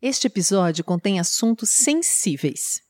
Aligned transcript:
Este 0.00 0.28
episódio 0.28 0.84
contém 0.84 1.18
assuntos 1.18 1.70
sensíveis. 1.70 2.80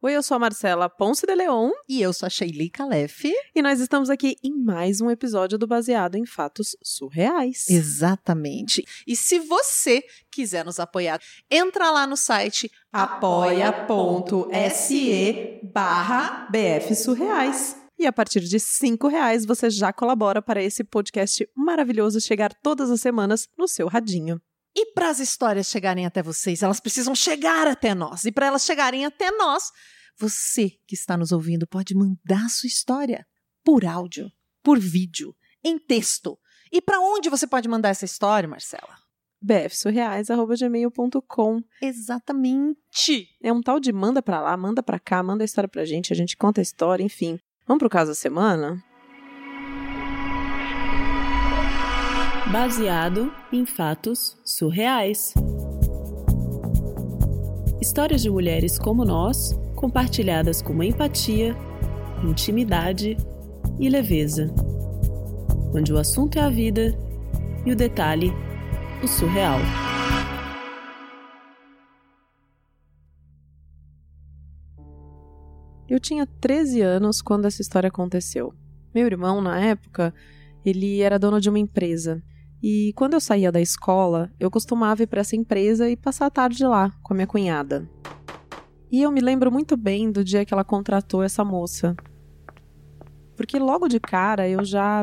Oi, 0.00 0.14
eu 0.16 0.22
sou 0.22 0.34
a 0.36 0.38
Marcela 0.38 0.88
Ponce 0.88 1.24
de 1.24 1.32
Leon 1.32 1.70
E 1.88 2.02
eu 2.02 2.12
sou 2.12 2.26
a 2.26 2.30
Sheili 2.30 2.68
Calef. 2.68 3.32
e 3.54 3.62
nós 3.62 3.78
estamos 3.78 4.10
aqui 4.10 4.36
em 4.42 4.52
mais 4.52 5.00
um 5.00 5.08
episódio 5.10 5.56
do 5.56 5.64
Baseado 5.66 6.16
em 6.16 6.26
Fatos 6.26 6.76
Surreais. 6.82 7.68
Exatamente. 7.68 8.84
E 9.06 9.14
se 9.14 9.38
você 9.38 10.02
quiser 10.30 10.64
nos 10.64 10.80
apoiar, 10.80 11.20
entra 11.48 11.90
lá 11.92 12.04
no 12.06 12.16
site 12.16 12.68
apoia.se 12.92 13.70
barra 15.72 16.48
BF 16.50 16.94
Surreais. 16.96 17.76
E 17.98 18.06
a 18.06 18.12
partir 18.12 18.40
de 18.40 18.58
cinco 18.58 19.06
reais 19.06 19.44
você 19.44 19.70
já 19.70 19.92
colabora 19.92 20.42
para 20.42 20.60
esse 20.62 20.82
podcast 20.82 21.48
maravilhoso 21.56 22.20
chegar 22.20 22.52
todas 22.60 22.90
as 22.90 23.00
semanas 23.00 23.48
no 23.56 23.68
seu 23.68 23.86
radinho. 23.86 24.40
E 24.74 24.94
para 24.94 25.10
as 25.10 25.20
histórias 25.20 25.66
chegarem 25.66 26.06
até 26.06 26.22
vocês, 26.22 26.62
elas 26.62 26.80
precisam 26.80 27.14
chegar 27.14 27.66
até 27.66 27.94
nós. 27.94 28.24
E 28.24 28.32
para 28.32 28.46
elas 28.46 28.64
chegarem 28.64 29.04
até 29.04 29.30
nós, 29.30 29.70
você 30.18 30.70
que 30.86 30.94
está 30.94 31.14
nos 31.16 31.32
ouvindo 31.32 31.66
pode 31.66 31.94
mandar 31.94 32.48
sua 32.48 32.66
história 32.66 33.26
por 33.64 33.84
áudio, 33.84 34.32
por 34.62 34.78
vídeo, 34.78 35.36
em 35.62 35.78
texto. 35.78 36.38
E 36.70 36.80
para 36.80 37.00
onde 37.00 37.28
você 37.28 37.46
pode 37.46 37.68
mandar 37.68 37.90
essa 37.90 38.06
história, 38.06 38.48
Marcela? 38.48 39.02
bfsurreais.gmail.com 39.42 41.62
Exatamente. 41.82 43.28
É 43.42 43.52
um 43.52 43.60
tal 43.60 43.78
de 43.80 43.92
manda 43.92 44.22
pra 44.22 44.40
lá, 44.40 44.56
manda 44.56 44.80
pra 44.82 45.00
cá, 45.00 45.22
manda 45.22 45.44
a 45.44 45.46
história 45.46 45.68
pra 45.68 45.84
gente, 45.84 46.10
a 46.12 46.16
gente 46.16 46.36
conta 46.36 46.60
a 46.60 46.62
história, 46.62 47.02
enfim. 47.02 47.40
Vamos 47.66 47.80
pro 47.80 47.90
caso 47.90 48.12
da 48.12 48.14
semana? 48.14 48.82
Baseado 52.52 53.32
em 53.50 53.64
fatos 53.64 54.36
surreais. 54.44 55.32
Histórias 57.80 58.20
de 58.20 58.28
mulheres 58.28 58.78
como 58.78 59.06
nós, 59.06 59.58
compartilhadas 59.74 60.60
com 60.60 60.82
empatia, 60.82 61.56
intimidade 62.22 63.16
e 63.80 63.88
leveza. 63.88 64.54
Onde 65.74 65.94
o 65.94 65.98
assunto 65.98 66.38
é 66.38 66.42
a 66.42 66.50
vida 66.50 66.94
e 67.64 67.72
o 67.72 67.74
detalhe, 67.74 68.30
o 69.02 69.08
surreal. 69.08 69.58
Eu 75.88 75.98
tinha 75.98 76.26
13 76.26 76.82
anos 76.82 77.22
quando 77.22 77.46
essa 77.46 77.62
história 77.62 77.88
aconteceu. 77.88 78.52
Meu 78.94 79.06
irmão, 79.06 79.40
na 79.40 79.58
época, 79.58 80.12
ele 80.62 81.00
era 81.00 81.18
dono 81.18 81.40
de 81.40 81.48
uma 81.48 81.58
empresa. 81.58 82.22
E 82.62 82.92
quando 82.94 83.14
eu 83.14 83.20
saía 83.20 83.50
da 83.50 83.60
escola, 83.60 84.30
eu 84.38 84.50
costumava 84.50 85.02
ir 85.02 85.08
para 85.08 85.20
essa 85.20 85.34
empresa 85.34 85.90
e 85.90 85.96
passar 85.96 86.26
a 86.26 86.30
tarde 86.30 86.64
lá 86.64 86.92
com 87.02 87.12
a 87.12 87.16
minha 87.16 87.26
cunhada. 87.26 87.90
E 88.90 89.02
eu 89.02 89.10
me 89.10 89.20
lembro 89.20 89.50
muito 89.50 89.76
bem 89.76 90.12
do 90.12 90.22
dia 90.22 90.44
que 90.44 90.54
ela 90.54 90.62
contratou 90.62 91.22
essa 91.22 91.44
moça. 91.44 91.96
Porque 93.36 93.58
logo 93.58 93.88
de 93.88 93.98
cara 93.98 94.48
eu 94.48 94.64
já 94.64 95.02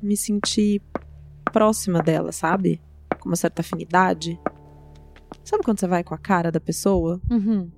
me 0.00 0.16
senti 0.16 0.80
próxima 1.52 2.00
dela, 2.00 2.32
sabe? 2.32 2.80
Com 3.20 3.28
uma 3.28 3.36
certa 3.36 3.60
afinidade. 3.60 4.40
Sabe 5.44 5.64
quando 5.64 5.80
você 5.80 5.86
vai 5.86 6.02
com 6.02 6.14
a 6.14 6.18
cara 6.18 6.50
da 6.50 6.60
pessoa? 6.60 7.20
Uhum. 7.30 7.70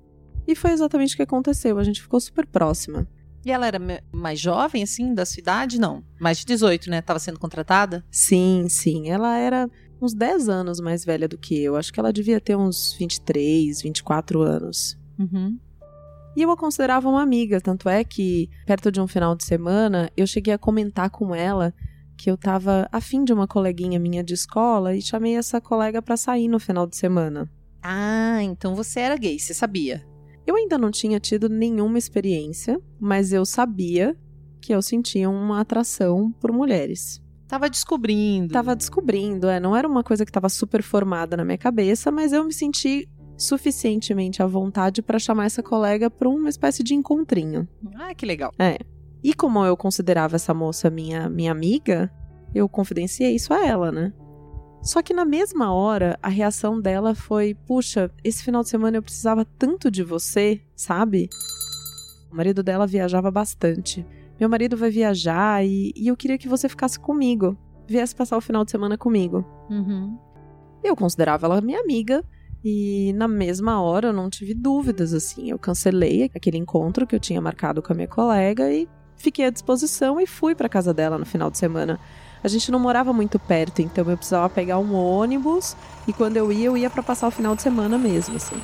E 0.47 0.55
foi 0.55 0.71
exatamente 0.71 1.13
o 1.13 1.17
que 1.17 1.23
aconteceu. 1.23 1.77
A 1.77 1.83
gente 1.83 2.01
ficou 2.01 2.19
super 2.19 2.45
próxima. 2.45 3.07
E 3.45 3.51
ela 3.51 3.67
era 3.67 3.79
mais 4.11 4.39
jovem, 4.39 4.83
assim, 4.83 5.13
da 5.13 5.25
sua 5.25 5.39
idade? 5.39 5.79
Não. 5.79 6.03
Mais 6.19 6.39
de 6.39 6.45
18, 6.45 6.89
né? 6.89 7.01
Tava 7.01 7.19
sendo 7.19 7.39
contratada? 7.39 8.03
Sim, 8.11 8.67
sim. 8.69 9.09
Ela 9.09 9.37
era 9.37 9.69
uns 10.01 10.13
10 10.13 10.49
anos 10.49 10.79
mais 10.79 11.05
velha 11.05 11.27
do 11.27 11.37
que 11.37 11.61
eu. 11.61 11.75
Acho 11.75 11.91
que 11.93 11.99
ela 11.99 12.13
devia 12.13 12.39
ter 12.39 12.55
uns 12.55 12.93
23, 12.99 13.81
24 13.81 14.41
anos. 14.41 14.97
Uhum. 15.17 15.57
E 16.35 16.41
eu 16.41 16.51
a 16.51 16.57
considerava 16.57 17.09
uma 17.09 17.21
amiga, 17.21 17.59
tanto 17.59 17.89
é 17.89 18.03
que, 18.03 18.49
perto 18.65 18.91
de 18.91 19.01
um 19.01 19.07
final 19.07 19.35
de 19.35 19.43
semana, 19.43 20.09
eu 20.15 20.27
cheguei 20.27 20.53
a 20.53 20.57
comentar 20.57 21.09
com 21.09 21.33
ela 21.33 21.73
que 22.15 22.29
eu 22.29 22.37
tava 22.37 22.87
afim 22.91 23.23
de 23.23 23.33
uma 23.33 23.47
coleguinha 23.47 23.97
minha 23.99 24.23
de 24.23 24.33
escola 24.33 24.95
e 24.95 25.01
chamei 25.01 25.37
essa 25.37 25.59
colega 25.61 26.01
pra 26.01 26.17
sair 26.17 26.47
no 26.47 26.59
final 26.59 26.85
de 26.85 26.95
semana. 26.95 27.49
Ah, 27.81 28.43
então 28.43 28.75
você 28.75 28.99
era 28.99 29.17
gay, 29.17 29.39
você 29.39 29.53
sabia? 29.53 30.05
Eu 30.49 30.55
ainda 30.55 30.79
não 30.79 30.89
tinha 30.89 31.19
tido 31.19 31.47
nenhuma 31.47 31.99
experiência, 31.99 32.81
mas 32.99 33.31
eu 33.31 33.45
sabia 33.45 34.17
que 34.59 34.73
eu 34.73 34.81
sentia 34.81 35.29
uma 35.29 35.61
atração 35.61 36.31
por 36.41 36.51
mulheres. 36.51 37.21
Tava 37.47 37.69
descobrindo. 37.69 38.51
Tava 38.51 38.75
descobrindo, 38.75 39.47
é, 39.47 39.59
não 39.59 39.75
era 39.75 39.87
uma 39.87 40.03
coisa 40.03 40.25
que 40.25 40.31
tava 40.31 40.49
super 40.49 40.81
formada 40.81 41.37
na 41.37 41.45
minha 41.45 41.57
cabeça, 41.59 42.09
mas 42.09 42.33
eu 42.33 42.43
me 42.43 42.51
senti 42.51 43.07
suficientemente 43.37 44.41
à 44.41 44.47
vontade 44.47 45.03
pra 45.03 45.19
chamar 45.19 45.45
essa 45.45 45.61
colega 45.61 46.09
pra 46.09 46.27
uma 46.27 46.49
espécie 46.49 46.81
de 46.81 46.95
encontrinho. 46.95 47.67
Ah, 47.93 48.15
que 48.15 48.25
legal. 48.25 48.51
E 49.23 49.35
como 49.35 49.63
eu 49.63 49.77
considerava 49.77 50.35
essa 50.35 50.51
moça 50.51 50.89
minha 50.89 51.29
minha 51.29 51.51
amiga, 51.51 52.11
eu 52.55 52.67
confidenciei 52.67 53.35
isso 53.35 53.53
a 53.53 53.63
ela, 53.63 53.91
né? 53.91 54.11
Só 54.81 55.01
que 55.01 55.13
na 55.13 55.25
mesma 55.25 55.73
hora, 55.73 56.17
a 56.21 56.29
reação 56.29 56.79
dela 56.79 57.13
foi: 57.13 57.53
puxa, 57.53 58.09
esse 58.23 58.43
final 58.43 58.63
de 58.63 58.69
semana 58.69 58.97
eu 58.97 59.03
precisava 59.03 59.45
tanto 59.45 59.91
de 59.91 60.03
você, 60.03 60.61
sabe? 60.75 61.29
O 62.31 62.35
marido 62.35 62.63
dela 62.63 62.87
viajava 62.87 63.29
bastante. 63.29 64.05
Meu 64.39 64.47
marido 64.47 64.77
vai 64.77 64.89
viajar 64.89 65.65
e, 65.65 65.91
e 65.95 66.07
eu 66.07 66.15
queria 66.15 66.37
que 66.37 66.47
você 66.47 66.69
ficasse 66.69 66.97
comigo, 66.97 67.57
viesse 67.87 68.15
passar 68.15 68.37
o 68.37 68.41
final 68.41 68.63
de 68.63 68.71
semana 68.71 68.97
comigo. 68.97 69.45
Uhum. 69.69 70.17
Eu 70.81 70.95
considerava 70.95 71.45
ela 71.45 71.59
minha 71.59 71.81
amiga 71.81 72.23
e 72.63 73.11
na 73.13 73.27
mesma 73.27 73.81
hora 73.81 74.09
eu 74.09 74.13
não 74.13 74.29
tive 74.29 74.53
dúvidas 74.53 75.13
assim. 75.13 75.49
Eu 75.49 75.59
cancelei 75.59 76.31
aquele 76.33 76.57
encontro 76.57 77.05
que 77.05 77.15
eu 77.15 77.19
tinha 77.19 77.41
marcado 77.41 77.81
com 77.81 77.91
a 77.91 77.95
minha 77.95 78.07
colega 78.07 78.71
e 78.71 78.87
fiquei 79.17 79.45
à 79.45 79.49
disposição 79.49 80.21
e 80.21 80.25
fui 80.25 80.55
para 80.55 80.69
casa 80.69 80.93
dela 80.93 81.17
no 81.17 81.25
final 81.25 81.51
de 81.51 81.57
semana. 81.57 81.99
A 82.43 82.47
gente 82.47 82.71
não 82.71 82.79
morava 82.79 83.11
muito 83.11 83.37
perto, 83.37 83.81
então 83.81 84.09
eu 84.09 84.17
precisava 84.17 84.49
pegar 84.49 84.79
um 84.79 84.93
ônibus 84.93 85.75
e 86.07 86.13
quando 86.13 86.37
eu 86.37 86.51
ia, 86.51 86.67
eu 86.67 86.77
ia 86.77 86.89
para 86.89 87.03
passar 87.03 87.27
o 87.27 87.31
final 87.31 87.55
de 87.55 87.61
semana 87.61 87.97
mesmo, 87.97 88.35
assim. 88.35 88.55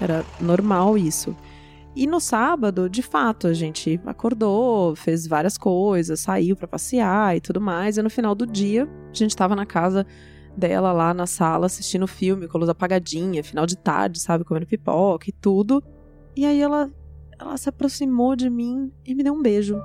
Era 0.00 0.24
normal 0.40 0.96
isso. 0.96 1.36
E 1.94 2.06
no 2.06 2.20
sábado, 2.20 2.88
de 2.88 3.02
fato, 3.02 3.46
a 3.46 3.52
gente 3.52 4.00
acordou, 4.06 4.94
fez 4.94 5.26
várias 5.26 5.58
coisas, 5.58 6.20
saiu 6.20 6.54
para 6.54 6.68
passear 6.68 7.36
e 7.36 7.40
tudo 7.40 7.60
mais. 7.60 7.96
E 7.96 8.02
no 8.02 8.08
final 8.08 8.34
do 8.34 8.46
dia, 8.46 8.88
a 9.10 9.14
gente 9.14 9.36
tava 9.36 9.56
na 9.56 9.66
casa 9.66 10.06
dela 10.56 10.92
lá 10.92 11.12
na 11.12 11.26
sala 11.26 11.66
assistindo 11.66 12.06
filme 12.06 12.46
com 12.46 12.58
luz 12.58 12.68
apagadinha, 12.68 13.42
final 13.42 13.66
de 13.66 13.76
tarde, 13.76 14.20
sabe, 14.20 14.44
comendo 14.44 14.66
pipoca 14.66 15.28
e 15.28 15.32
tudo. 15.32 15.82
E 16.36 16.44
aí 16.44 16.60
ela 16.60 16.90
ela 17.38 17.56
se 17.56 17.68
aproximou 17.68 18.36
de 18.36 18.50
mim 18.50 18.92
e 19.04 19.14
me 19.14 19.22
deu 19.22 19.32
um 19.32 19.40
beijo, 19.40 19.80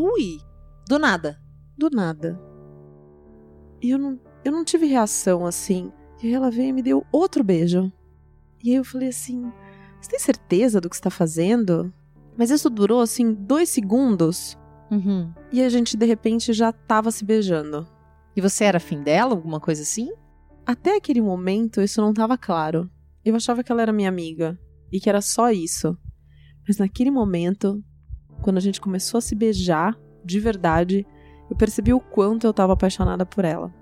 Ui, 0.00 0.38
do 0.88 0.98
nada. 0.98 1.38
do 1.76 1.88
nada. 1.90 2.40
E 3.82 3.90
eu 3.90 3.98
não 3.98 4.18
eu 4.44 4.52
não 4.52 4.64
tive 4.64 4.86
reação 4.86 5.44
assim. 5.46 5.92
E 6.22 6.32
ela 6.32 6.50
veio 6.50 6.68
e 6.68 6.72
me 6.72 6.82
deu 6.82 7.04
outro 7.12 7.42
beijo. 7.44 7.90
E 8.62 8.70
aí 8.70 8.76
eu 8.76 8.84
falei 8.84 9.08
assim: 9.08 9.50
"Você 10.00 10.10
tem 10.10 10.18
certeza 10.18 10.80
do 10.80 10.88
que 10.90 10.96
está 10.96 11.10
fazendo?" 11.10 11.92
Mas 12.36 12.50
isso 12.50 12.70
durou 12.70 13.00
assim 13.00 13.32
dois 13.34 13.68
segundos 13.68 14.56
Uhum. 14.90 15.32
e 15.52 15.62
a 15.62 15.68
gente 15.68 15.96
de 15.96 16.04
repente 16.06 16.52
já 16.52 16.72
tava 16.72 17.10
se 17.10 17.24
beijando. 17.24 17.86
E 18.34 18.40
você 18.40 18.64
era 18.64 18.76
afim 18.78 19.02
dela, 19.02 19.32
alguma 19.32 19.60
coisa 19.60 19.82
assim? 19.82 20.08
Até 20.66 20.96
aquele 20.96 21.20
momento 21.20 21.80
isso 21.80 22.00
não 22.00 22.10
estava 22.10 22.36
claro. 22.38 22.90
Eu 23.24 23.34
achava 23.36 23.62
que 23.62 23.70
ela 23.72 23.82
era 23.82 23.92
minha 23.92 24.08
amiga 24.08 24.58
e 24.90 24.98
que 25.00 25.08
era 25.08 25.20
só 25.20 25.50
isso. 25.50 25.96
Mas 26.66 26.78
naquele 26.78 27.10
momento, 27.10 27.82
quando 28.40 28.58
a 28.58 28.60
gente 28.60 28.80
começou 28.80 29.18
a 29.18 29.20
se 29.20 29.34
beijar 29.34 29.98
de 30.24 30.38
verdade, 30.40 31.06
eu 31.48 31.56
percebi 31.56 31.92
o 31.92 32.00
quanto 32.00 32.46
eu 32.46 32.50
estava 32.50 32.72
apaixonada 32.72 33.24
por 33.24 33.44
ela. 33.44 33.72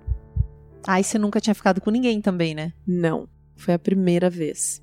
Ah, 0.86 1.00
e 1.00 1.04
você 1.04 1.18
nunca 1.18 1.40
tinha 1.40 1.54
ficado 1.54 1.80
com 1.80 1.90
ninguém 1.90 2.20
também, 2.20 2.54
né? 2.54 2.72
Não, 2.86 3.28
foi 3.56 3.74
a 3.74 3.78
primeira 3.78 4.30
vez. 4.30 4.82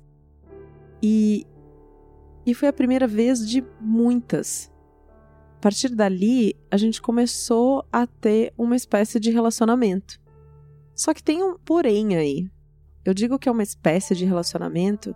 E 1.02 1.46
e 2.46 2.54
foi 2.54 2.68
a 2.68 2.72
primeira 2.72 3.08
vez 3.08 3.46
de 3.46 3.64
muitas. 3.80 4.72
A 5.56 5.60
partir 5.60 5.88
dali, 5.88 6.54
a 6.70 6.76
gente 6.76 7.02
começou 7.02 7.84
a 7.92 8.06
ter 8.06 8.54
uma 8.56 8.76
espécie 8.76 9.18
de 9.18 9.32
relacionamento. 9.32 10.20
Só 10.94 11.12
que 11.12 11.22
tem 11.22 11.42
um 11.42 11.58
porém 11.58 12.14
aí. 12.14 12.48
Eu 13.04 13.12
digo 13.12 13.36
que 13.36 13.48
é 13.48 13.52
uma 13.52 13.64
espécie 13.64 14.14
de 14.14 14.24
relacionamento 14.24 15.14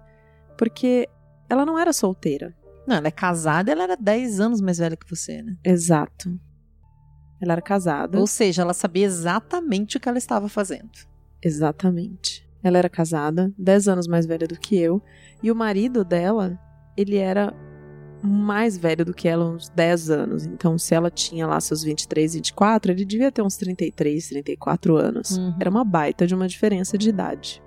porque 0.58 1.08
ela 1.48 1.64
não 1.64 1.78
era 1.78 1.92
solteira. 1.92 2.52
Não, 2.90 2.96
ela 2.96 3.06
é 3.06 3.12
casada, 3.12 3.70
ela 3.70 3.84
era 3.84 3.96
10 3.96 4.40
anos 4.40 4.60
mais 4.60 4.78
velha 4.78 4.96
que 4.96 5.08
você, 5.08 5.40
né? 5.42 5.56
Exato. 5.62 6.28
Ela 7.40 7.52
era 7.52 7.62
casada. 7.62 8.18
Ou 8.18 8.26
seja, 8.26 8.62
ela 8.62 8.74
sabia 8.74 9.06
exatamente 9.06 9.96
o 9.96 10.00
que 10.00 10.08
ela 10.08 10.18
estava 10.18 10.48
fazendo. 10.48 10.90
Exatamente. 11.40 12.44
Ela 12.64 12.78
era 12.78 12.88
casada, 12.88 13.54
10 13.56 13.86
anos 13.86 14.08
mais 14.08 14.26
velha 14.26 14.48
do 14.48 14.58
que 14.58 14.76
eu, 14.76 15.00
e 15.40 15.52
o 15.52 15.54
marido 15.54 16.04
dela, 16.04 16.58
ele 16.96 17.16
era 17.16 17.54
mais 18.24 18.76
velho 18.76 19.04
do 19.04 19.14
que 19.14 19.28
ela, 19.28 19.48
uns 19.48 19.68
10 19.68 20.10
anos. 20.10 20.44
Então, 20.44 20.76
se 20.76 20.92
ela 20.92 21.12
tinha 21.12 21.46
lá 21.46 21.60
seus 21.60 21.84
23, 21.84 22.34
24, 22.34 22.90
ele 22.90 23.04
devia 23.04 23.30
ter 23.30 23.40
uns 23.40 23.56
33, 23.56 24.30
34 24.30 24.96
anos. 24.96 25.38
Uhum. 25.38 25.54
Era 25.60 25.70
uma 25.70 25.84
baita 25.84 26.26
de 26.26 26.34
uma 26.34 26.48
diferença 26.48 26.98
de 26.98 27.08
idade. 27.08 27.62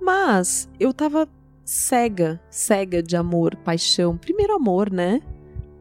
Mas 0.00 0.68
eu 0.78 0.92
tava 0.92 1.28
cega, 1.66 2.40
cega 2.48 3.02
de 3.02 3.16
amor, 3.16 3.56
paixão. 3.56 4.16
Primeiro 4.16 4.54
amor, 4.54 4.90
né? 4.90 5.20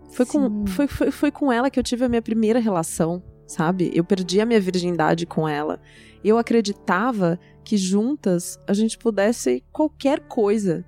Foi 0.09 0.25
com, 0.25 0.65
foi, 0.65 0.87
foi, 0.87 1.11
foi 1.11 1.31
com 1.31 1.51
ela 1.51 1.69
que 1.69 1.79
eu 1.79 1.83
tive 1.83 2.03
a 2.03 2.09
minha 2.09 2.21
primeira 2.21 2.59
relação, 2.59 3.21
sabe? 3.45 3.91
Eu 3.93 4.03
perdi 4.03 4.41
a 4.41 4.45
minha 4.45 4.59
virgindade 4.59 5.27
com 5.27 5.47
ela. 5.47 5.79
Eu 6.23 6.39
acreditava 6.39 7.39
que 7.63 7.77
juntas 7.77 8.59
a 8.67 8.73
gente 8.73 8.97
pudesse 8.97 9.63
qualquer 9.71 10.21
coisa. 10.21 10.83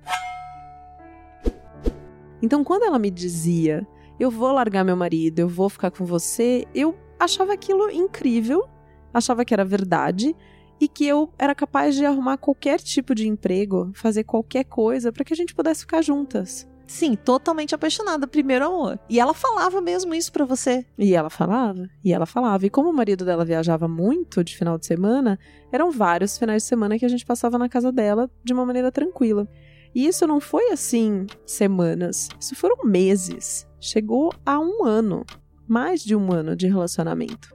Então, 2.42 2.64
quando 2.64 2.82
ela 2.82 2.98
me 2.98 3.10
dizia, 3.10 3.86
eu 4.18 4.30
vou 4.30 4.50
largar 4.52 4.84
meu 4.84 4.96
marido, 4.96 5.38
eu 5.38 5.48
vou 5.48 5.68
ficar 5.68 5.92
com 5.92 6.04
você, 6.04 6.64
eu 6.74 6.96
achava 7.20 7.52
aquilo 7.52 7.88
incrível, 7.90 8.68
achava 9.14 9.44
que 9.44 9.54
era 9.54 9.64
verdade 9.64 10.34
e 10.80 10.88
que 10.88 11.06
eu 11.06 11.32
era 11.38 11.54
capaz 11.54 11.94
de 11.94 12.04
arrumar 12.04 12.36
qualquer 12.36 12.80
tipo 12.80 13.14
de 13.14 13.26
emprego, 13.26 13.90
fazer 13.94 14.24
qualquer 14.24 14.64
coisa 14.64 15.12
para 15.12 15.24
que 15.24 15.32
a 15.32 15.36
gente 15.36 15.54
pudesse 15.54 15.80
ficar 15.80 16.02
juntas. 16.02 16.68
Sim, 16.88 17.14
totalmente 17.14 17.74
apaixonada, 17.74 18.26
primeiro 18.26 18.64
amor. 18.64 18.98
E 19.10 19.20
ela 19.20 19.34
falava 19.34 19.78
mesmo 19.78 20.14
isso 20.14 20.32
pra 20.32 20.46
você. 20.46 20.86
E 20.96 21.14
ela 21.14 21.28
falava, 21.28 21.86
e 22.02 22.14
ela 22.14 22.24
falava. 22.24 22.64
E 22.64 22.70
como 22.70 22.88
o 22.88 22.94
marido 22.94 23.26
dela 23.26 23.44
viajava 23.44 23.86
muito 23.86 24.42
de 24.42 24.56
final 24.56 24.78
de 24.78 24.86
semana, 24.86 25.38
eram 25.70 25.90
vários 25.90 26.38
finais 26.38 26.62
de 26.62 26.68
semana 26.68 26.98
que 26.98 27.04
a 27.04 27.08
gente 27.08 27.26
passava 27.26 27.58
na 27.58 27.68
casa 27.68 27.92
dela 27.92 28.30
de 28.42 28.54
uma 28.54 28.64
maneira 28.64 28.90
tranquila. 28.90 29.46
E 29.94 30.06
isso 30.06 30.26
não 30.26 30.40
foi 30.40 30.70
assim 30.70 31.26
semanas, 31.44 32.28
isso 32.40 32.54
foram 32.56 32.84
meses. 32.84 33.68
Chegou 33.78 34.32
a 34.44 34.58
um 34.58 34.84
ano, 34.84 35.26
mais 35.66 36.02
de 36.02 36.16
um 36.16 36.32
ano 36.32 36.56
de 36.56 36.66
relacionamento. 36.68 37.54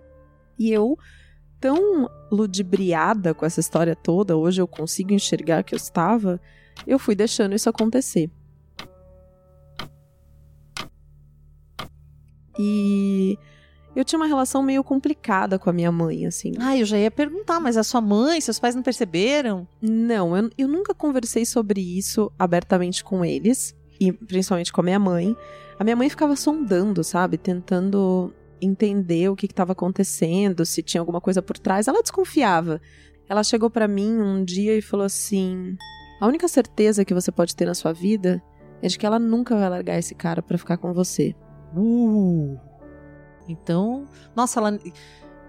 E 0.60 0.72
eu, 0.72 0.96
tão 1.64 2.10
ludibriada 2.30 3.34
com 3.34 3.46
essa 3.46 3.62
história 3.62 3.96
toda, 3.96 4.36
hoje 4.36 4.62
eu 4.62 4.68
consigo 4.68 5.14
enxergar 5.14 5.64
que 5.64 5.74
eu 5.74 5.78
estava, 5.78 6.38
eu 6.86 7.00
fui 7.00 7.16
deixando 7.16 7.56
isso 7.56 7.70
acontecer. 7.70 8.30
E 12.60 13.40
eu 13.96 14.04
tinha 14.04 14.20
uma 14.20 14.28
relação 14.28 14.62
meio 14.62 14.84
complicada 14.84 15.58
com 15.58 15.70
a 15.70 15.74
minha 15.74 15.90
mãe, 15.90 16.26
assim. 16.26 16.52
Ah, 16.60 16.78
eu 16.78 16.86
já 16.86 16.98
ia 16.98 17.10
perguntar, 17.10 17.62
mas 17.62 17.78
a 17.78 17.84
sua 17.84 18.02
mãe, 18.02 18.42
seus 18.42 18.60
pais 18.60 18.76
não 18.76 18.84
perceberam? 18.84 19.66
Não, 19.82 20.36
eu, 20.36 20.50
eu 20.58 20.68
nunca 20.68 20.94
conversei 20.94 21.46
sobre 21.46 21.80
isso 21.80 22.30
abertamente 22.38 23.06
com 23.06 23.24
eles, 23.24 23.74
e 24.02 24.12
principalmente 24.12 24.74
com 24.74 24.82
a 24.82 24.84
minha 24.84 25.00
mãe. 25.00 25.34
A 25.80 25.84
minha 25.86 25.96
mãe 25.96 26.10
ficava 26.10 26.36
sondando, 26.36 27.06
sabe? 27.06 27.38
Tentando 27.38 28.34
entender 28.66 29.30
o 29.30 29.36
que 29.36 29.46
estava 29.46 29.74
acontecendo, 29.74 30.66
se 30.66 30.82
tinha 30.82 31.02
alguma 31.02 31.22
coisa 31.22 31.42
por 31.42 31.58
trás. 31.58 31.88
Ela 31.88 32.02
desconfiava. 32.02 32.82
Ela 33.28 33.44
chegou 33.44 33.70
para 33.70 33.88
mim 33.88 34.18
um 34.20 34.44
dia 34.44 34.78
e 34.78 34.82
falou 34.82 35.06
assim: 35.06 35.76
A 36.20 36.28
única 36.28 36.48
certeza 36.48 37.06
que 37.06 37.14
você 37.14 37.32
pode 37.32 37.56
ter 37.56 37.66
na 37.66 37.74
sua 37.74 37.94
vida 37.94 38.42
é 38.82 38.88
de 38.88 38.98
que 38.98 39.06
ela 39.06 39.20
nunca 39.20 39.56
vai 39.56 39.70
largar 39.70 39.98
esse 39.98 40.14
cara 40.14 40.42
para 40.42 40.58
ficar 40.58 40.78
com 40.78 40.94
você. 40.94 41.36
Uh. 41.76 42.58
Então, 43.48 44.06
nossa, 44.36 44.60
ela. 44.60 44.80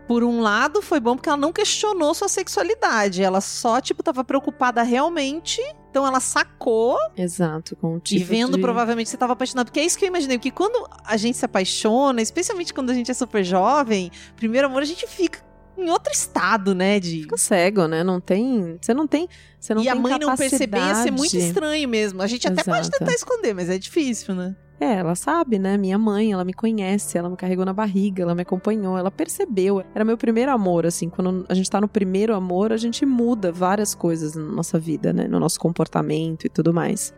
Por 0.06 0.22
um 0.22 0.40
lado, 0.40 0.82
foi 0.82 1.00
bom 1.00 1.16
porque 1.16 1.28
ela 1.28 1.38
não 1.38 1.52
questionou 1.52 2.12
sua 2.14 2.28
sexualidade. 2.28 3.22
Ela 3.22 3.40
só, 3.40 3.80
tipo, 3.80 4.02
tava 4.02 4.22
preocupada 4.22 4.82
realmente. 4.82 5.60
Então 5.90 6.06
ela 6.06 6.18
sacou 6.18 6.98
Exato, 7.16 7.76
com 7.76 7.94
o 7.94 8.00
tipo 8.00 8.20
e 8.20 8.24
vendo 8.24 8.56
de... 8.56 8.60
provavelmente 8.60 9.08
você 9.08 9.16
tava 9.16 9.32
apaixonado. 9.32 9.66
Porque 9.66 9.80
é 9.80 9.84
isso 9.84 9.96
que 9.96 10.04
eu 10.04 10.08
imaginei. 10.08 10.38
Porque 10.38 10.50
quando 10.50 10.88
a 11.04 11.16
gente 11.16 11.38
se 11.38 11.44
apaixona, 11.44 12.20
especialmente 12.20 12.74
quando 12.74 12.90
a 12.90 12.94
gente 12.94 13.10
é 13.10 13.14
super 13.14 13.44
jovem, 13.44 14.10
primeiro 14.36 14.66
amor, 14.66 14.82
a 14.82 14.84
gente 14.84 15.06
fica 15.06 15.40
em 15.76 15.90
outro 15.90 16.12
estado, 16.12 16.74
né? 16.74 17.00
De. 17.00 17.22
Fica 17.22 17.36
cego, 17.36 17.86
né? 17.86 18.02
Não 18.04 18.20
tem. 18.20 18.78
Você 18.80 18.94
não 18.94 19.06
tem. 19.06 19.28
Você 19.58 19.74
não 19.74 19.82
e 19.82 19.84
tem 19.84 19.92
a 19.92 19.94
mãe 19.94 20.18
não 20.18 20.36
perceber 20.36 20.78
ia 20.78 20.94
ser 20.94 21.10
muito 21.10 21.32
capacidade. 21.32 21.46
estranho 21.46 21.88
mesmo. 21.88 22.22
A 22.22 22.26
gente 22.26 22.46
até 22.46 22.62
pode 22.62 22.80
Exato. 22.80 22.98
tentar 22.98 23.12
esconder, 23.12 23.54
mas 23.54 23.68
é 23.68 23.78
difícil, 23.78 24.34
né? 24.34 24.54
É, 24.80 24.94
ela 24.94 25.14
sabe, 25.14 25.58
né? 25.58 25.76
Minha 25.78 25.96
mãe, 25.96 26.32
ela 26.32 26.44
me 26.44 26.52
conhece, 26.52 27.16
ela 27.16 27.30
me 27.30 27.36
carregou 27.36 27.64
na 27.64 27.72
barriga, 27.72 28.22
ela 28.22 28.34
me 28.34 28.42
acompanhou, 28.42 28.98
ela 28.98 29.10
percebeu. 29.10 29.82
Era 29.94 30.04
meu 30.04 30.16
primeiro 30.18 30.50
amor, 30.50 30.84
assim. 30.84 31.08
Quando 31.08 31.46
a 31.48 31.54
gente 31.54 31.70
tá 31.70 31.80
no 31.80 31.88
primeiro 31.88 32.34
amor, 32.34 32.72
a 32.72 32.76
gente 32.76 33.06
muda 33.06 33.52
várias 33.52 33.94
coisas 33.94 34.34
na 34.34 34.42
nossa 34.42 34.78
vida, 34.78 35.12
né? 35.12 35.28
No 35.28 35.38
nosso 35.38 35.58
comportamento 35.60 36.44
e 36.44 36.48
tudo 36.48 36.74
mais. 36.74 37.14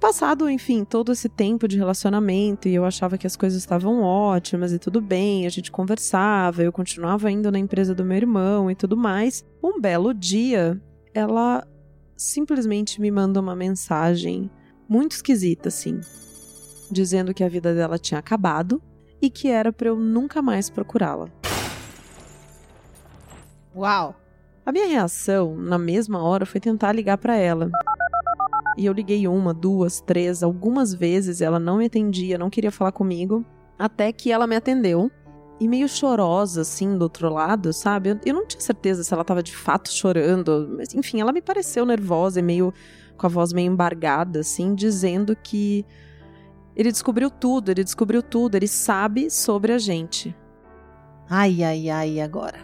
Passado, 0.00 0.48
enfim, 0.50 0.84
todo 0.84 1.10
esse 1.10 1.28
tempo 1.28 1.66
de 1.66 1.78
relacionamento 1.78 2.68
e 2.68 2.74
eu 2.74 2.84
achava 2.84 3.16
que 3.16 3.26
as 3.26 3.34
coisas 3.34 3.58
estavam 3.58 4.02
ótimas 4.02 4.72
e 4.72 4.78
tudo 4.78 5.00
bem, 5.00 5.46
a 5.46 5.48
gente 5.48 5.72
conversava, 5.72 6.62
eu 6.62 6.70
continuava 6.70 7.30
indo 7.30 7.50
na 7.50 7.58
empresa 7.58 7.94
do 7.94 8.04
meu 8.04 8.16
irmão 8.16 8.70
e 8.70 8.74
tudo 8.74 8.96
mais. 8.96 9.42
Um 9.62 9.80
belo 9.80 10.12
dia, 10.12 10.80
ela 11.14 11.66
simplesmente 12.14 13.00
me 13.00 13.10
manda 13.10 13.40
uma 13.40 13.56
mensagem 13.56 14.50
muito 14.88 15.12
esquisita, 15.12 15.68
assim, 15.68 15.98
dizendo 16.90 17.32
que 17.34 17.42
a 17.42 17.48
vida 17.48 17.74
dela 17.74 17.98
tinha 17.98 18.20
acabado 18.20 18.80
e 19.20 19.30
que 19.30 19.48
era 19.48 19.72
pra 19.72 19.88
eu 19.88 19.96
nunca 19.96 20.42
mais 20.42 20.68
procurá-la. 20.68 21.28
Uau! 23.74 24.14
A 24.64 24.72
minha 24.72 24.86
reação, 24.86 25.56
na 25.56 25.78
mesma 25.78 26.22
hora, 26.22 26.44
foi 26.44 26.60
tentar 26.60 26.92
ligar 26.92 27.18
pra 27.18 27.36
ela. 27.36 27.70
E 28.76 28.84
eu 28.84 28.92
liguei 28.92 29.26
uma, 29.26 29.54
duas, 29.54 30.00
três, 30.00 30.42
algumas 30.42 30.92
vezes, 30.92 31.40
ela 31.40 31.58
não 31.58 31.78
me 31.78 31.86
atendia, 31.86 32.36
não 32.36 32.50
queria 32.50 32.70
falar 32.70 32.92
comigo, 32.92 33.44
até 33.78 34.12
que 34.12 34.30
ela 34.30 34.46
me 34.46 34.56
atendeu. 34.56 35.10
E 35.58 35.66
meio 35.66 35.88
chorosa, 35.88 36.60
assim, 36.60 36.98
do 36.98 37.02
outro 37.02 37.32
lado, 37.32 37.72
sabe? 37.72 38.10
Eu, 38.10 38.20
eu 38.26 38.34
não 38.34 38.46
tinha 38.46 38.60
certeza 38.60 39.02
se 39.02 39.14
ela 39.14 39.24
tava 39.24 39.42
de 39.42 39.56
fato 39.56 39.90
chorando, 39.90 40.74
mas 40.76 40.94
enfim, 40.94 41.20
ela 41.20 41.32
me 41.32 41.40
pareceu 41.40 41.86
nervosa 41.86 42.40
e 42.40 42.42
meio 42.42 42.74
com 43.16 43.26
a 43.26 43.30
voz 43.30 43.54
meio 43.54 43.72
embargada, 43.72 44.40
assim, 44.40 44.74
dizendo 44.74 45.34
que 45.34 45.86
ele 46.76 46.92
descobriu 46.92 47.30
tudo, 47.30 47.70
ele 47.70 47.82
descobriu 47.82 48.22
tudo, 48.22 48.54
ele 48.54 48.68
sabe 48.68 49.30
sobre 49.30 49.72
a 49.72 49.78
gente. 49.78 50.36
Ai, 51.28 51.62
ai, 51.62 51.88
ai, 51.88 52.20
agora. 52.20 52.58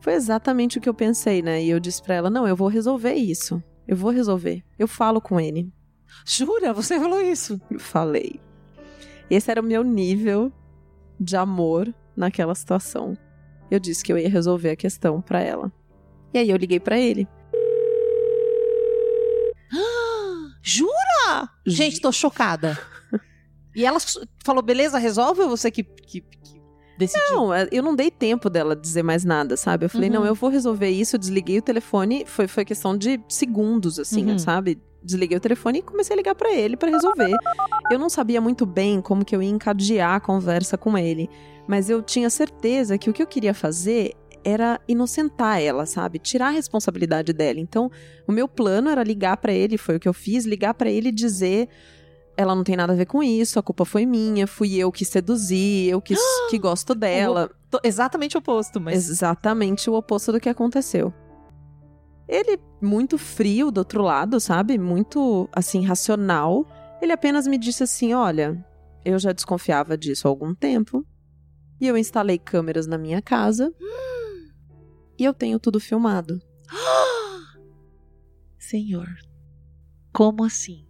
Foi 0.00 0.14
exatamente 0.14 0.78
o 0.78 0.80
que 0.80 0.88
eu 0.88 0.94
pensei, 0.94 1.40
né? 1.40 1.62
E 1.62 1.70
eu 1.70 1.78
disse 1.78 2.02
pra 2.02 2.16
ela: 2.16 2.28
não, 2.28 2.46
eu 2.46 2.56
vou 2.56 2.68
resolver 2.68 3.14
isso. 3.14 3.62
Eu 3.86 3.96
vou 3.96 4.10
resolver. 4.10 4.64
Eu 4.78 4.88
falo 4.88 5.20
com 5.20 5.38
ele. 5.40 5.72
Jura? 6.24 6.72
Você 6.72 6.98
falou 6.98 7.20
isso? 7.20 7.60
Eu 7.70 7.78
falei. 7.80 8.40
Esse 9.30 9.50
era 9.50 9.60
o 9.60 9.64
meu 9.64 9.82
nível 9.82 10.52
de 11.18 11.36
amor 11.36 11.92
naquela 12.16 12.54
situação. 12.54 13.16
Eu 13.70 13.78
disse 13.80 14.04
que 14.04 14.12
eu 14.12 14.18
ia 14.18 14.28
resolver 14.28 14.70
a 14.70 14.76
questão 14.76 15.20
pra 15.20 15.40
ela. 15.40 15.72
E 16.32 16.38
aí 16.38 16.50
eu 16.50 16.56
liguei 16.56 16.78
pra 16.80 16.98
ele. 16.98 17.26
Jura? 20.62 21.48
Ju- 21.66 21.76
Gente, 21.76 22.00
tô 22.00 22.12
chocada. 22.12 22.78
E 23.76 23.84
ela 23.84 23.98
falou, 24.44 24.62
beleza, 24.62 24.98
resolve 24.98 25.42
ou 25.42 25.48
você 25.48 25.68
que, 25.68 25.82
que, 25.82 26.20
que 26.20 26.53
Não, 27.30 27.52
é, 27.52 27.68
eu 27.72 27.82
não 27.82 27.94
dei 27.94 28.10
tempo 28.10 28.48
dela 28.48 28.76
dizer 28.76 29.02
mais 29.02 29.24
nada, 29.24 29.56
sabe? 29.56 29.84
Eu 29.86 29.90
falei, 29.90 30.08
Uhum. 30.08 30.16
não, 30.16 30.26
eu 30.26 30.34
vou 30.34 30.48
resolver 30.50 30.88
isso. 30.88 31.16
Eu 31.16 31.20
desliguei 31.20 31.58
o 31.58 31.62
telefone. 31.62 32.24
Foi, 32.26 32.46
foi 32.46 32.64
questão 32.64 32.96
de 32.96 33.20
segundos, 33.28 33.98
assim, 33.98 34.30
Uhum. 34.30 34.38
sabe? 34.38 34.80
Desliguei 35.02 35.36
o 35.36 35.40
telefone 35.40 35.80
e 35.80 35.82
comecei 35.82 36.14
a 36.14 36.16
ligar 36.16 36.34
pra 36.34 36.52
ele 36.52 36.76
pra 36.76 36.88
resolver. 36.90 37.36
Eu 37.90 37.98
não 37.98 38.08
sabia 38.08 38.40
muito 38.40 38.64
bem 38.64 39.00
como 39.02 39.24
que 39.24 39.34
eu 39.36 39.42
ia 39.42 39.50
encadear 39.50 40.14
a 40.14 40.20
conversa 40.20 40.78
com 40.78 40.96
ele, 40.96 41.28
mas 41.66 41.90
eu 41.90 42.00
tinha 42.00 42.30
certeza 42.30 42.96
que 42.96 43.10
o 43.10 43.12
que 43.12 43.22
eu 43.22 43.26
queria 43.26 43.52
fazer 43.52 44.12
era 44.46 44.78
inocentar 44.86 45.60
ela, 45.60 45.84
sabe? 45.86 46.18
Tirar 46.18 46.48
a 46.48 46.50
responsabilidade 46.50 47.32
dela. 47.32 47.58
Então, 47.60 47.90
o 48.26 48.32
meu 48.32 48.46
plano 48.46 48.88
era 48.90 49.02
ligar 49.02 49.36
pra 49.38 49.52
ele, 49.52 49.76
foi 49.78 49.96
o 49.96 50.00
que 50.00 50.08
eu 50.08 50.12
fiz, 50.14 50.44
ligar 50.44 50.74
pra 50.74 50.90
ele 50.90 51.08
e 51.08 51.12
dizer 51.12 51.68
ela 52.36 52.54
não 52.54 52.64
tem 52.64 52.76
nada 52.76 52.92
a 52.92 52.96
ver 52.96 53.06
com 53.06 53.22
isso, 53.22 53.58
a 53.58 53.62
culpa 53.62 53.84
foi 53.84 54.04
minha, 54.06 54.46
fui 54.46 54.76
eu 54.76 54.90
que 54.90 55.04
seduzi, 55.04 55.86
eu 55.88 56.00
que, 56.00 56.14
que 56.50 56.58
gosto 56.58 56.94
dela. 56.94 57.50
Tô- 57.70 57.80
exatamente 57.82 58.36
o 58.36 58.40
oposto, 58.40 58.80
mas. 58.80 59.08
Exatamente 59.08 59.88
o 59.88 59.94
oposto 59.94 60.32
do 60.32 60.40
que 60.40 60.48
aconteceu. 60.48 61.12
Ele, 62.26 62.58
muito 62.80 63.18
frio 63.18 63.70
do 63.70 63.78
outro 63.78 64.02
lado, 64.02 64.40
sabe? 64.40 64.78
Muito, 64.78 65.48
assim, 65.52 65.84
racional. 65.84 66.66
Ele 67.00 67.12
apenas 67.12 67.46
me 67.46 67.58
disse 67.58 67.82
assim: 67.82 68.14
olha, 68.14 68.64
eu 69.04 69.18
já 69.18 69.32
desconfiava 69.32 69.96
disso 69.96 70.26
há 70.26 70.30
algum 70.30 70.54
tempo. 70.54 71.06
E 71.80 71.86
eu 71.86 71.96
instalei 71.98 72.38
câmeras 72.38 72.86
na 72.86 72.98
minha 72.98 73.20
casa. 73.22 73.72
E 75.16 75.24
eu 75.24 75.32
tenho 75.32 75.60
tudo 75.60 75.78
filmado. 75.78 76.40
Senhor, 78.58 79.06
como 80.12 80.42
assim? 80.42 80.84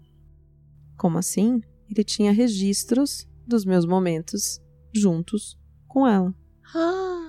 Como 1.05 1.19
assim? 1.19 1.61
Ele 1.91 2.03
tinha 2.03 2.33
registros 2.33 3.29
dos 3.47 3.67
meus 3.67 3.85
momentos 3.85 4.59
juntos 4.91 5.55
com 5.87 6.09
ela. 6.09 6.35
Ah, 6.75 7.29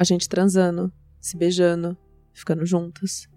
A 0.00 0.02
gente 0.02 0.28
transando, 0.28 0.92
se 1.20 1.36
beijando, 1.36 1.96
ficando 2.34 2.66
juntas. 2.66 3.28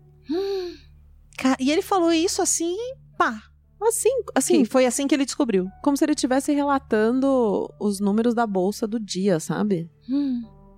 Ca- 1.37 1.57
E 1.59 1.69
ele 1.69 1.83
falou 1.83 2.11
isso 2.11 2.41
assim, 2.41 2.75
pá. 3.19 3.39
Assim, 3.83 4.09
assim, 4.33 4.55
Sim, 4.55 4.65
foi 4.65 4.87
assim 4.87 5.05
que 5.05 5.13
ele 5.13 5.25
descobriu. 5.25 5.67
como 5.83 5.95
se 5.95 6.03
ele 6.03 6.13
estivesse 6.13 6.51
relatando 6.51 7.71
os 7.79 7.99
números 7.99 8.33
da 8.33 8.47
bolsa 8.47 8.87
do 8.87 8.99
dia, 8.99 9.39
sabe? 9.39 9.91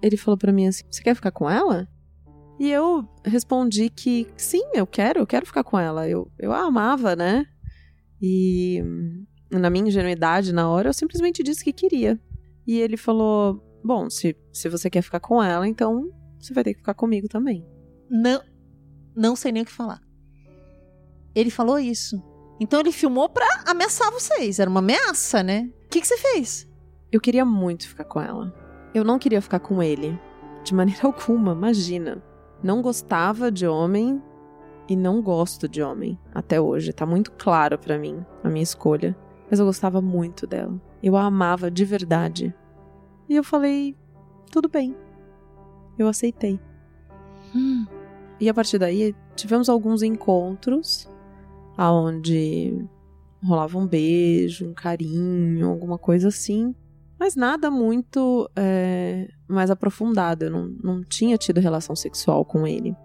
Ele 0.02 0.18
falou 0.18 0.38
pra 0.38 0.52
mim 0.52 0.68
assim: 0.68 0.84
"Você 0.92 1.02
quer 1.02 1.16
ficar 1.16 1.32
com 1.32 1.50
ela?" 1.50 1.88
E 2.60 2.70
eu 2.70 3.08
respondi 3.24 3.90
que 3.90 4.28
sim, 4.36 4.64
eu 4.74 4.86
quero, 4.86 5.20
eu 5.22 5.28
quero 5.28 5.46
ficar 5.46 5.64
com 5.64 5.80
ela. 5.80 6.10
Eu, 6.10 6.30
eu 6.38 6.52
a 6.52 6.64
amava, 6.66 7.16
né? 7.16 7.46
E 8.22 8.84
na 9.52 9.70
minha 9.70 9.88
ingenuidade 9.88 10.54
na 10.54 10.70
hora, 10.70 10.90
eu 10.90 10.94
simplesmente 10.94 11.44
disse 11.44 11.64
que 11.64 11.74
queria. 11.74 12.20
E 12.66 12.80
ele 12.80 12.98
falou: 12.98 13.64
"Bom, 13.84 14.10
se, 14.10 14.36
se 14.52 14.70
você 14.70 14.90
quer 14.90 15.02
ficar 15.02 15.20
com 15.20 15.42
ela, 15.42 15.68
então 15.68 16.10
você 16.40 16.54
vai 16.54 16.64
ter 16.64 16.74
que 16.74 16.80
ficar 16.80 16.94
comigo 16.94 17.28
também." 17.28 17.66
Não, 18.10 18.42
não 19.16 19.36
sei 19.36 19.52
nem 19.52 19.64
o 19.64 19.66
que 19.66 19.72
falar. 19.72 20.02
Ele 21.36 21.50
falou 21.50 21.78
isso. 21.78 22.22
Então 22.60 22.80
ele 22.80 22.92
filmou 22.92 23.30
pra 23.30 23.46
ameaçar 23.66 24.12
vocês. 24.12 24.60
Era 24.60 24.70
uma 24.70 24.80
ameaça, 24.80 25.44
né? 25.44 25.70
O 25.86 25.90
que, 25.90 26.02
que 26.02 26.08
você 26.08 26.18
fez? 26.18 26.68
Eu 27.12 27.22
queria 27.22 27.46
muito 27.46 27.88
ficar 27.88 28.06
com 28.06 28.20
ela. 28.20 28.54
Eu 28.94 29.04
não 29.04 29.20
queria 29.20 29.42
ficar 29.42 29.60
com 29.60 29.82
ele. 29.82 30.20
De 30.64 30.74
maneira 30.74 31.02
alguma, 31.06 31.54
imagina. 31.54 32.24
Não 32.64 32.82
gostava 32.82 33.52
de 33.52 33.68
homem 33.68 34.22
e 34.88 34.96
não 34.96 35.22
gosto 35.22 35.67
de 35.67 35.82
homem 35.82 36.17
até 36.34 36.60
hoje. 36.60 36.94
Tá 36.94 37.06
muito 37.06 37.32
claro 37.34 37.77
pra 37.77 37.98
mim 37.98 38.25
a 38.44 38.50
minha 38.50 38.63
escolha. 38.63 39.15
Mas 39.50 39.60
eu 39.60 39.65
gostava 39.65 40.01
muito 40.01 40.46
dela. 40.46 40.79
Eu 41.01 41.15
a 41.15 41.24
amava 41.24 41.70
de 41.72 41.86
verdade. 41.86 42.53
E 43.29 43.36
eu 43.36 43.44
falei: 43.44 43.96
tudo 44.51 44.70
bem. 44.70 44.96
Eu 45.98 46.08
aceitei. 46.08 46.60
E 48.39 48.48
a 48.50 48.53
partir 48.53 48.77
daí 48.77 49.15
tivemos 49.36 49.67
alguns 49.67 50.03
encontros 50.03 51.10
aonde 51.75 52.88
rolava 53.44 53.77
um 53.77 53.88
beijo, 53.88 54.67
um 54.67 54.74
carinho, 54.74 55.70
alguma 55.70 55.98
coisa 55.98 56.27
assim. 56.27 56.75
Mas 57.20 57.36
nada 57.36 57.72
muito 57.72 58.50
é, 58.56 59.27
mais 59.48 59.72
aprofundado. 59.72 60.46
Eu 60.46 60.51
não, 60.51 60.67
não 60.84 61.03
tinha 61.03 61.38
tido 61.38 61.60
relação 61.60 61.96
sexual 61.96 62.46
com 62.46 62.67
ele. 62.67 62.96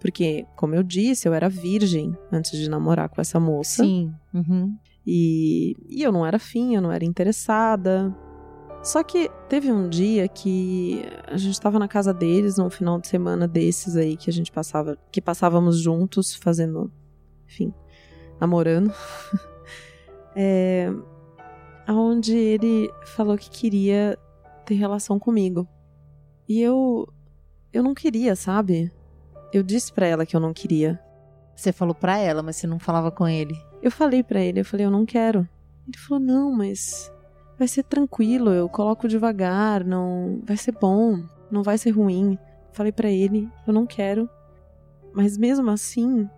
Porque, 0.00 0.46
como 0.56 0.74
eu 0.74 0.82
disse, 0.82 1.28
eu 1.28 1.34
era 1.34 1.48
virgem 1.48 2.16
antes 2.32 2.58
de 2.58 2.70
namorar 2.70 3.08
com 3.10 3.20
essa 3.20 3.38
moça. 3.38 3.84
Sim. 3.84 4.12
Uhum. 4.32 4.74
E, 5.06 5.76
e 5.88 6.02
eu 6.02 6.10
não 6.10 6.24
era 6.24 6.36
afim, 6.36 6.74
eu 6.74 6.80
não 6.80 6.90
era 6.90 7.04
interessada. 7.04 8.14
Só 8.82 9.02
que 9.02 9.30
teve 9.46 9.70
um 9.70 9.90
dia 9.90 10.26
que 10.26 11.04
a 11.26 11.36
gente 11.36 11.52
estava 11.52 11.78
na 11.78 11.86
casa 11.86 12.14
deles, 12.14 12.56
num 12.56 12.70
final 12.70 12.98
de 12.98 13.08
semana 13.08 13.46
desses 13.46 13.94
aí 13.94 14.16
que 14.16 14.30
a 14.30 14.32
gente 14.32 14.50
passava, 14.50 14.96
que 15.12 15.20
passávamos 15.20 15.78
juntos, 15.78 16.34
fazendo, 16.34 16.90
enfim, 17.46 17.74
namorando. 18.40 18.90
é, 20.34 20.90
onde 21.86 22.34
ele 22.34 22.90
falou 23.04 23.36
que 23.36 23.50
queria 23.50 24.18
ter 24.64 24.76
relação 24.76 25.18
comigo. 25.18 25.68
E 26.48 26.58
eu 26.62 27.06
eu 27.72 27.82
não 27.82 27.94
queria, 27.94 28.34
sabe? 28.34 28.90
Eu 29.52 29.62
disse 29.62 29.92
pra 29.92 30.06
ela 30.06 30.24
que 30.24 30.36
eu 30.36 30.40
não 30.40 30.52
queria. 30.52 31.00
Você 31.54 31.72
falou 31.72 31.94
pra 31.94 32.18
ela, 32.18 32.42
mas 32.42 32.56
você 32.56 32.66
não 32.66 32.78
falava 32.78 33.10
com 33.10 33.26
ele. 33.26 33.54
Eu 33.82 33.90
falei 33.90 34.22
pra 34.22 34.40
ele, 34.40 34.60
eu 34.60 34.64
falei, 34.64 34.86
eu 34.86 34.90
não 34.90 35.04
quero. 35.04 35.48
Ele 35.86 35.98
falou, 35.98 36.22
não, 36.22 36.52
mas 36.52 37.12
vai 37.58 37.68
ser 37.68 37.82
tranquilo, 37.82 38.50
eu 38.50 38.68
coloco 38.68 39.08
devagar, 39.08 39.84
não 39.84 40.40
vai 40.44 40.56
ser 40.56 40.72
bom, 40.72 41.22
não 41.50 41.62
vai 41.62 41.76
ser 41.76 41.90
ruim. 41.90 42.38
Falei 42.72 42.92
pra 42.92 43.10
ele, 43.10 43.48
eu 43.66 43.72
não 43.72 43.86
quero. 43.86 44.28
Mas 45.12 45.36
mesmo 45.36 45.68
assim, 45.70 46.28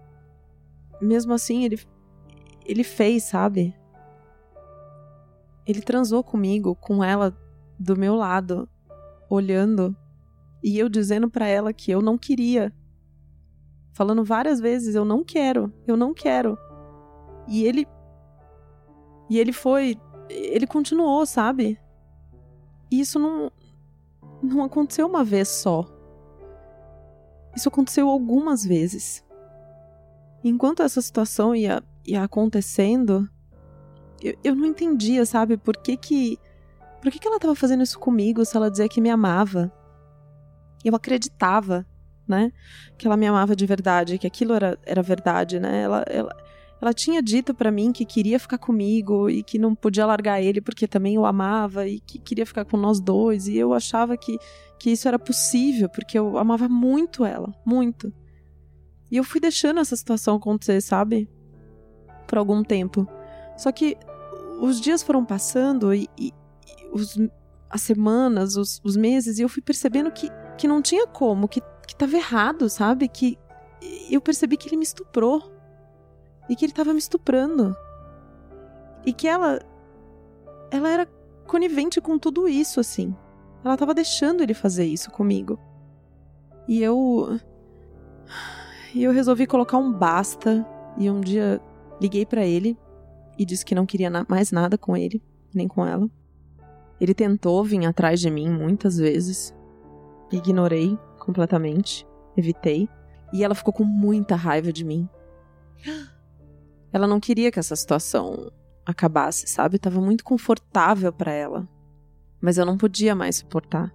mesmo 1.00 1.32
assim 1.32 1.64
ele 1.64 1.78
ele 2.64 2.84
fez, 2.84 3.24
sabe? 3.24 3.74
Ele 5.66 5.80
transou 5.80 6.22
comigo, 6.24 6.74
com 6.74 7.02
ela 7.02 7.36
do 7.78 7.96
meu 7.96 8.14
lado, 8.14 8.68
olhando, 9.28 9.96
e 10.62 10.78
eu 10.78 10.88
dizendo 10.88 11.30
pra 11.30 11.46
ela 11.46 11.72
que 11.72 11.90
eu 11.90 12.00
não 12.00 12.16
queria. 12.16 12.72
Falando 13.92 14.24
várias 14.24 14.58
vezes, 14.58 14.94
eu 14.94 15.04
não 15.04 15.22
quero, 15.22 15.72
eu 15.86 15.96
não 15.96 16.14
quero. 16.14 16.58
E 17.46 17.64
ele. 17.64 17.86
E 19.28 19.38
ele 19.38 19.52
foi. 19.52 19.96
Ele 20.28 20.66
continuou, 20.66 21.26
sabe? 21.26 21.78
E 22.90 23.00
isso 23.00 23.18
não. 23.18 23.50
Não 24.42 24.64
aconteceu 24.64 25.06
uma 25.06 25.22
vez 25.22 25.48
só. 25.48 25.86
Isso 27.54 27.68
aconteceu 27.68 28.08
algumas 28.08 28.64
vezes. 28.64 29.24
Enquanto 30.42 30.82
essa 30.82 31.00
situação 31.00 31.54
ia, 31.54 31.82
ia 32.04 32.24
acontecendo, 32.24 33.28
eu, 34.22 34.34
eu 34.42 34.54
não 34.54 34.66
entendia, 34.66 35.26
sabe? 35.26 35.56
Por 35.56 35.76
que 35.76 35.96
que. 35.96 36.38
Por 37.00 37.10
que, 37.10 37.18
que 37.18 37.26
ela 37.26 37.40
tava 37.40 37.54
fazendo 37.54 37.82
isso 37.82 37.98
comigo 37.98 38.44
se 38.44 38.56
ela 38.56 38.70
dizia 38.70 38.88
que 38.88 39.00
me 39.00 39.10
amava? 39.10 39.72
Eu 40.84 40.94
acreditava, 40.94 41.84
né? 42.26 42.52
Que 42.96 43.06
ela 43.06 43.16
me 43.16 43.26
amava 43.26 43.54
de 43.54 43.66
verdade, 43.66 44.18
que 44.18 44.26
aquilo 44.26 44.54
era, 44.54 44.78
era 44.84 45.02
verdade, 45.02 45.58
né? 45.58 45.82
Ela, 45.82 46.04
ela, 46.08 46.36
ela 46.80 46.92
tinha 46.92 47.22
dito 47.22 47.54
para 47.54 47.70
mim 47.70 47.92
que 47.92 48.04
queria 48.04 48.38
ficar 48.38 48.58
comigo 48.58 49.30
e 49.30 49.42
que 49.42 49.58
não 49.58 49.74
podia 49.74 50.06
largar 50.06 50.42
ele 50.42 50.60
porque 50.60 50.88
também 50.88 51.14
eu 51.14 51.24
amava 51.24 51.86
e 51.86 52.00
que 52.00 52.18
queria 52.18 52.44
ficar 52.44 52.64
com 52.64 52.76
nós 52.76 53.00
dois. 53.00 53.46
E 53.46 53.56
eu 53.56 53.72
achava 53.72 54.16
que, 54.16 54.36
que 54.78 54.90
isso 54.90 55.06
era 55.06 55.18
possível 55.18 55.88
porque 55.88 56.18
eu 56.18 56.36
amava 56.36 56.68
muito 56.68 57.24
ela, 57.24 57.54
muito. 57.64 58.12
E 59.10 59.16
eu 59.16 59.24
fui 59.24 59.40
deixando 59.40 59.78
essa 59.78 59.94
situação 59.94 60.36
acontecer, 60.36 60.80
sabe? 60.80 61.28
Por 62.26 62.38
algum 62.38 62.64
tempo. 62.64 63.06
Só 63.56 63.70
que 63.70 63.96
os 64.60 64.80
dias 64.80 65.02
foram 65.02 65.24
passando 65.24 65.92
e, 65.92 66.08
e, 66.18 66.28
e 66.28 66.32
os, 66.92 67.18
as 67.68 67.82
semanas, 67.82 68.56
os, 68.56 68.80
os, 68.84 68.96
meses, 68.96 69.38
e 69.38 69.42
eu 69.42 69.48
fui 69.48 69.62
percebendo 69.62 70.10
que, 70.10 70.28
que 70.58 70.68
não 70.68 70.80
tinha 70.82 71.06
como, 71.06 71.48
que, 71.48 71.60
que 71.86 71.94
tava 71.94 72.16
errado, 72.16 72.68
sabe? 72.68 73.08
Que 73.08 73.38
eu 74.10 74.20
percebi 74.20 74.56
que 74.56 74.68
ele 74.68 74.76
me 74.76 74.84
estuprou. 74.84 75.52
E 76.48 76.56
que 76.56 76.64
ele 76.64 76.72
tava 76.72 76.92
me 76.92 76.98
estuprando. 76.98 77.76
E 79.04 79.12
que 79.12 79.26
ela. 79.28 79.60
Ela 80.70 80.88
era 80.90 81.06
conivente 81.46 82.00
com 82.00 82.18
tudo 82.18 82.48
isso, 82.48 82.80
assim. 82.80 83.14
Ela 83.64 83.76
tava 83.76 83.94
deixando 83.94 84.42
ele 84.42 84.54
fazer 84.54 84.84
isso 84.84 85.10
comigo. 85.10 85.58
E 86.66 86.82
eu. 86.82 87.38
E 88.94 89.02
eu 89.02 89.12
resolvi 89.12 89.46
colocar 89.46 89.78
um 89.78 89.92
basta. 89.92 90.66
E 90.98 91.10
um 91.10 91.20
dia 91.20 91.60
liguei 92.00 92.26
para 92.26 92.44
ele 92.44 92.76
e 93.38 93.44
disse 93.44 93.64
que 93.64 93.74
não 93.74 93.86
queria 93.86 94.10
mais 94.28 94.52
nada 94.52 94.76
com 94.76 94.96
ele, 94.96 95.22
nem 95.54 95.66
com 95.66 95.86
ela. 95.86 96.08
Ele 97.00 97.14
tentou 97.14 97.64
vir 97.64 97.84
atrás 97.86 98.20
de 98.20 98.30
mim 98.30 98.50
muitas 98.50 98.96
vezes. 98.96 99.54
Ignorei 100.30 100.98
completamente, 101.24 102.06
evitei. 102.36 102.88
E 103.32 103.42
ela 103.42 103.54
ficou 103.54 103.72
com 103.72 103.84
muita 103.84 104.36
raiva 104.36 104.72
de 104.72 104.84
mim. 104.84 105.08
Ela 106.92 107.06
não 107.06 107.18
queria 107.18 107.50
que 107.50 107.58
essa 107.58 107.74
situação 107.74 108.52
acabasse, 108.84 109.46
sabe? 109.46 109.78
Tava 109.78 109.98
muito 109.98 110.22
confortável 110.22 111.10
para 111.10 111.32
ela. 111.32 111.66
Mas 112.38 112.58
eu 112.58 112.66
não 112.66 112.76
podia 112.76 113.14
mais 113.14 113.36
suportar. 113.36 113.90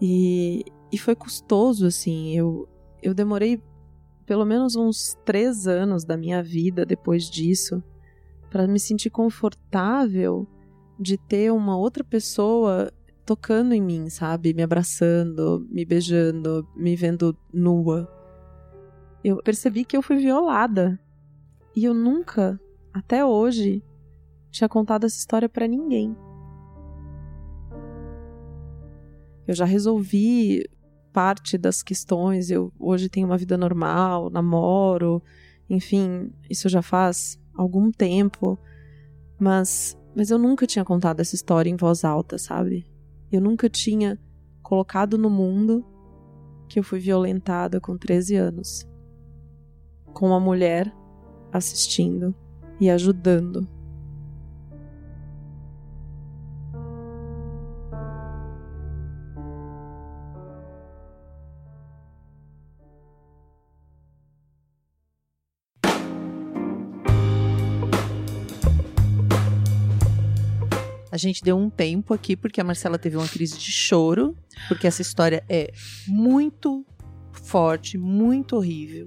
E, 0.00 0.64
e 0.90 0.96
foi 0.96 1.14
custoso, 1.14 1.86
assim. 1.86 2.34
Eu, 2.34 2.66
eu 3.02 3.12
demorei 3.12 3.62
pelo 4.24 4.46
menos 4.46 4.76
uns 4.76 5.14
três 5.26 5.66
anos 5.66 6.02
da 6.02 6.16
minha 6.16 6.42
vida 6.42 6.86
depois 6.86 7.28
disso 7.28 7.82
para 8.50 8.66
me 8.66 8.80
sentir 8.80 9.10
confortável 9.10 10.46
de 10.98 11.18
ter 11.18 11.52
uma 11.52 11.76
outra 11.76 12.04
pessoa 12.04 12.92
tocando 13.30 13.72
em 13.72 13.80
mim, 13.80 14.10
sabe? 14.10 14.52
Me 14.52 14.60
abraçando, 14.60 15.64
me 15.70 15.84
beijando, 15.84 16.66
me 16.74 16.96
vendo 16.96 17.38
nua. 17.54 18.12
Eu 19.22 19.36
percebi 19.36 19.84
que 19.84 19.96
eu 19.96 20.02
fui 20.02 20.16
violada. 20.16 20.98
E 21.76 21.84
eu 21.84 21.94
nunca, 21.94 22.60
até 22.92 23.24
hoje, 23.24 23.84
tinha 24.50 24.68
contado 24.68 25.06
essa 25.06 25.16
história 25.16 25.48
para 25.48 25.68
ninguém. 25.68 26.16
Eu 29.46 29.54
já 29.54 29.64
resolvi 29.64 30.68
parte 31.12 31.56
das 31.56 31.84
questões, 31.84 32.50
eu 32.50 32.72
hoje 32.80 33.08
tenho 33.08 33.28
uma 33.28 33.38
vida 33.38 33.56
normal, 33.56 34.28
namoro, 34.28 35.22
enfim, 35.68 36.32
isso 36.50 36.68
já 36.68 36.82
faz 36.82 37.40
algum 37.54 37.92
tempo, 37.92 38.58
mas 39.38 39.96
mas 40.16 40.32
eu 40.32 40.38
nunca 40.38 40.66
tinha 40.66 40.84
contado 40.84 41.20
essa 41.20 41.36
história 41.36 41.70
em 41.70 41.76
voz 41.76 42.04
alta, 42.04 42.36
sabe? 42.36 42.90
Eu 43.30 43.40
nunca 43.40 43.68
tinha 43.68 44.18
colocado 44.62 45.16
no 45.16 45.30
mundo 45.30 45.84
que 46.68 46.78
eu 46.78 46.82
fui 46.82 46.98
violentada 46.98 47.80
com 47.80 47.96
13 47.96 48.36
anos. 48.36 48.88
Com 50.12 50.28
uma 50.28 50.40
mulher 50.40 50.92
assistindo 51.52 52.34
e 52.80 52.90
ajudando. 52.90 53.68
Gente 71.20 71.42
deu 71.42 71.56
um 71.56 71.70
tempo 71.70 72.12
aqui 72.12 72.36
porque 72.36 72.60
a 72.60 72.64
Marcela 72.64 72.98
teve 72.98 73.16
uma 73.16 73.28
crise 73.28 73.56
de 73.56 73.70
choro, 73.70 74.36
porque 74.68 74.86
essa 74.86 75.02
história 75.02 75.44
é 75.48 75.72
muito 76.06 76.84
forte, 77.32 77.96
muito 77.96 78.56
horrível. 78.56 79.06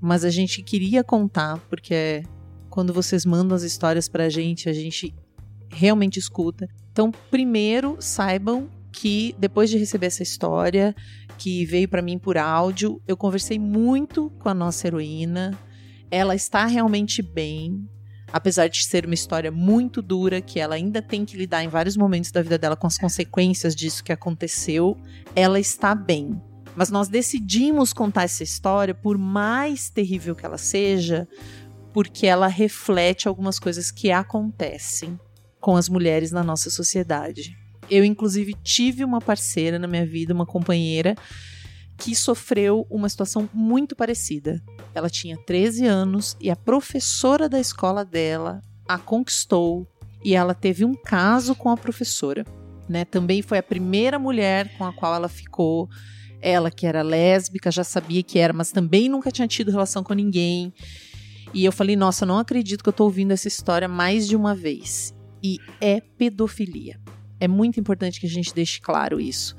Mas 0.00 0.24
a 0.24 0.30
gente 0.30 0.62
queria 0.62 1.02
contar 1.02 1.58
porque 1.68 2.22
quando 2.70 2.92
vocês 2.92 3.24
mandam 3.24 3.56
as 3.56 3.62
histórias 3.62 4.08
pra 4.08 4.28
gente, 4.28 4.68
a 4.68 4.72
gente 4.72 5.14
realmente 5.70 6.18
escuta. 6.18 6.68
Então, 6.92 7.10
primeiro, 7.30 7.96
saibam 8.00 8.68
que 8.92 9.34
depois 9.38 9.68
de 9.68 9.76
receber 9.76 10.06
essa 10.06 10.22
história, 10.22 10.94
que 11.36 11.64
veio 11.64 11.88
para 11.88 12.02
mim 12.02 12.18
por 12.18 12.38
áudio, 12.38 13.00
eu 13.06 13.16
conversei 13.16 13.58
muito 13.58 14.30
com 14.38 14.48
a 14.48 14.54
nossa 14.54 14.86
heroína. 14.86 15.58
Ela 16.10 16.34
está 16.34 16.66
realmente 16.66 17.20
bem, 17.20 17.88
apesar 18.32 18.68
de 18.68 18.84
ser 18.84 19.04
uma 19.04 19.14
história 19.14 19.50
muito 19.50 20.02
dura, 20.02 20.40
que 20.40 20.58
ela 20.58 20.74
ainda 20.74 21.00
tem 21.00 21.24
que 21.24 21.36
lidar 21.36 21.62
em 21.62 21.68
vários 21.68 21.96
momentos 21.96 22.30
da 22.30 22.42
vida 22.42 22.58
dela 22.58 22.76
com 22.76 22.86
as 22.86 22.98
consequências 22.98 23.74
disso 23.74 24.02
que 24.02 24.12
aconteceu, 24.12 24.96
ela 25.34 25.60
está 25.60 25.94
bem. 25.94 26.40
Mas 26.74 26.90
nós 26.90 27.08
decidimos 27.08 27.92
contar 27.92 28.24
essa 28.24 28.42
história, 28.42 28.94
por 28.94 29.16
mais 29.16 29.88
terrível 29.88 30.34
que 30.34 30.44
ela 30.44 30.58
seja, 30.58 31.26
porque 31.92 32.26
ela 32.26 32.46
reflete 32.46 33.26
algumas 33.26 33.58
coisas 33.58 33.90
que 33.90 34.10
acontecem 34.10 35.18
com 35.58 35.76
as 35.76 35.88
mulheres 35.88 36.30
na 36.30 36.44
nossa 36.44 36.68
sociedade. 36.68 37.56
Eu, 37.88 38.04
inclusive, 38.04 38.54
tive 38.62 39.04
uma 39.04 39.20
parceira 39.20 39.78
na 39.78 39.86
minha 39.86 40.04
vida, 40.04 40.34
uma 40.34 40.44
companheira, 40.44 41.16
que 41.96 42.14
sofreu 42.14 42.86
uma 42.90 43.08
situação 43.08 43.48
muito 43.52 43.96
parecida. 43.96 44.62
Ela 44.94 45.08
tinha 45.08 45.36
13 45.36 45.86
anos 45.86 46.36
e 46.40 46.50
a 46.50 46.56
professora 46.56 47.48
da 47.48 47.58
escola 47.58 48.04
dela 48.04 48.60
a 48.88 48.98
conquistou 48.98 49.86
e 50.24 50.34
ela 50.34 50.54
teve 50.54 50.84
um 50.84 50.94
caso 50.94 51.54
com 51.54 51.68
a 51.68 51.76
professora. 51.76 52.44
Né? 52.88 53.04
Também 53.04 53.42
foi 53.42 53.58
a 53.58 53.62
primeira 53.62 54.18
mulher 54.18 54.76
com 54.76 54.84
a 54.84 54.92
qual 54.92 55.14
ela 55.14 55.28
ficou. 55.28 55.88
Ela 56.40 56.70
que 56.70 56.86
era 56.86 57.02
lésbica, 57.02 57.70
já 57.70 57.82
sabia 57.82 58.22
que 58.22 58.38
era, 58.38 58.52
mas 58.52 58.70
também 58.70 59.08
nunca 59.08 59.30
tinha 59.30 59.48
tido 59.48 59.70
relação 59.70 60.02
com 60.02 60.14
ninguém. 60.14 60.72
E 61.52 61.64
eu 61.64 61.72
falei, 61.72 61.96
nossa, 61.96 62.26
não 62.26 62.38
acredito 62.38 62.82
que 62.82 62.88
eu 62.88 62.92
tô 62.92 63.04
ouvindo 63.04 63.32
essa 63.32 63.48
história 63.48 63.88
mais 63.88 64.28
de 64.28 64.36
uma 64.36 64.54
vez. 64.54 65.14
E 65.42 65.58
é 65.80 66.00
pedofilia. 66.00 67.00
É 67.40 67.48
muito 67.48 67.80
importante 67.80 68.20
que 68.20 68.26
a 68.26 68.30
gente 68.30 68.54
deixe 68.54 68.80
claro 68.80 69.20
isso. 69.20 69.56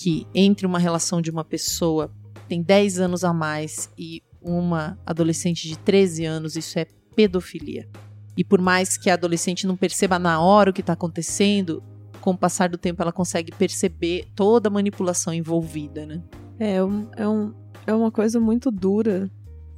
Que 0.00 0.28
entre 0.32 0.64
uma 0.64 0.78
relação 0.78 1.20
de 1.20 1.28
uma 1.28 1.44
pessoa 1.44 2.08
tem 2.48 2.62
10 2.62 3.00
anos 3.00 3.24
a 3.24 3.32
mais 3.32 3.90
e 3.98 4.22
uma 4.40 4.96
adolescente 5.04 5.66
de 5.66 5.76
13 5.76 6.24
anos, 6.24 6.54
isso 6.54 6.78
é 6.78 6.86
pedofilia. 7.16 7.88
E 8.36 8.44
por 8.44 8.60
mais 8.60 8.96
que 8.96 9.10
a 9.10 9.14
adolescente 9.14 9.66
não 9.66 9.76
perceba 9.76 10.16
na 10.16 10.40
hora 10.40 10.70
o 10.70 10.72
que 10.72 10.82
está 10.82 10.92
acontecendo, 10.92 11.82
com 12.20 12.30
o 12.30 12.38
passar 12.38 12.68
do 12.68 12.78
tempo 12.78 13.02
ela 13.02 13.10
consegue 13.10 13.50
perceber 13.50 14.28
toda 14.36 14.68
a 14.68 14.70
manipulação 14.70 15.34
envolvida, 15.34 16.06
né? 16.06 16.22
É, 16.60 16.76
é, 16.76 16.84
um, 16.84 17.08
é, 17.16 17.28
um, 17.28 17.54
é 17.88 17.92
uma 17.92 18.12
coisa 18.12 18.38
muito 18.38 18.70
dura 18.70 19.28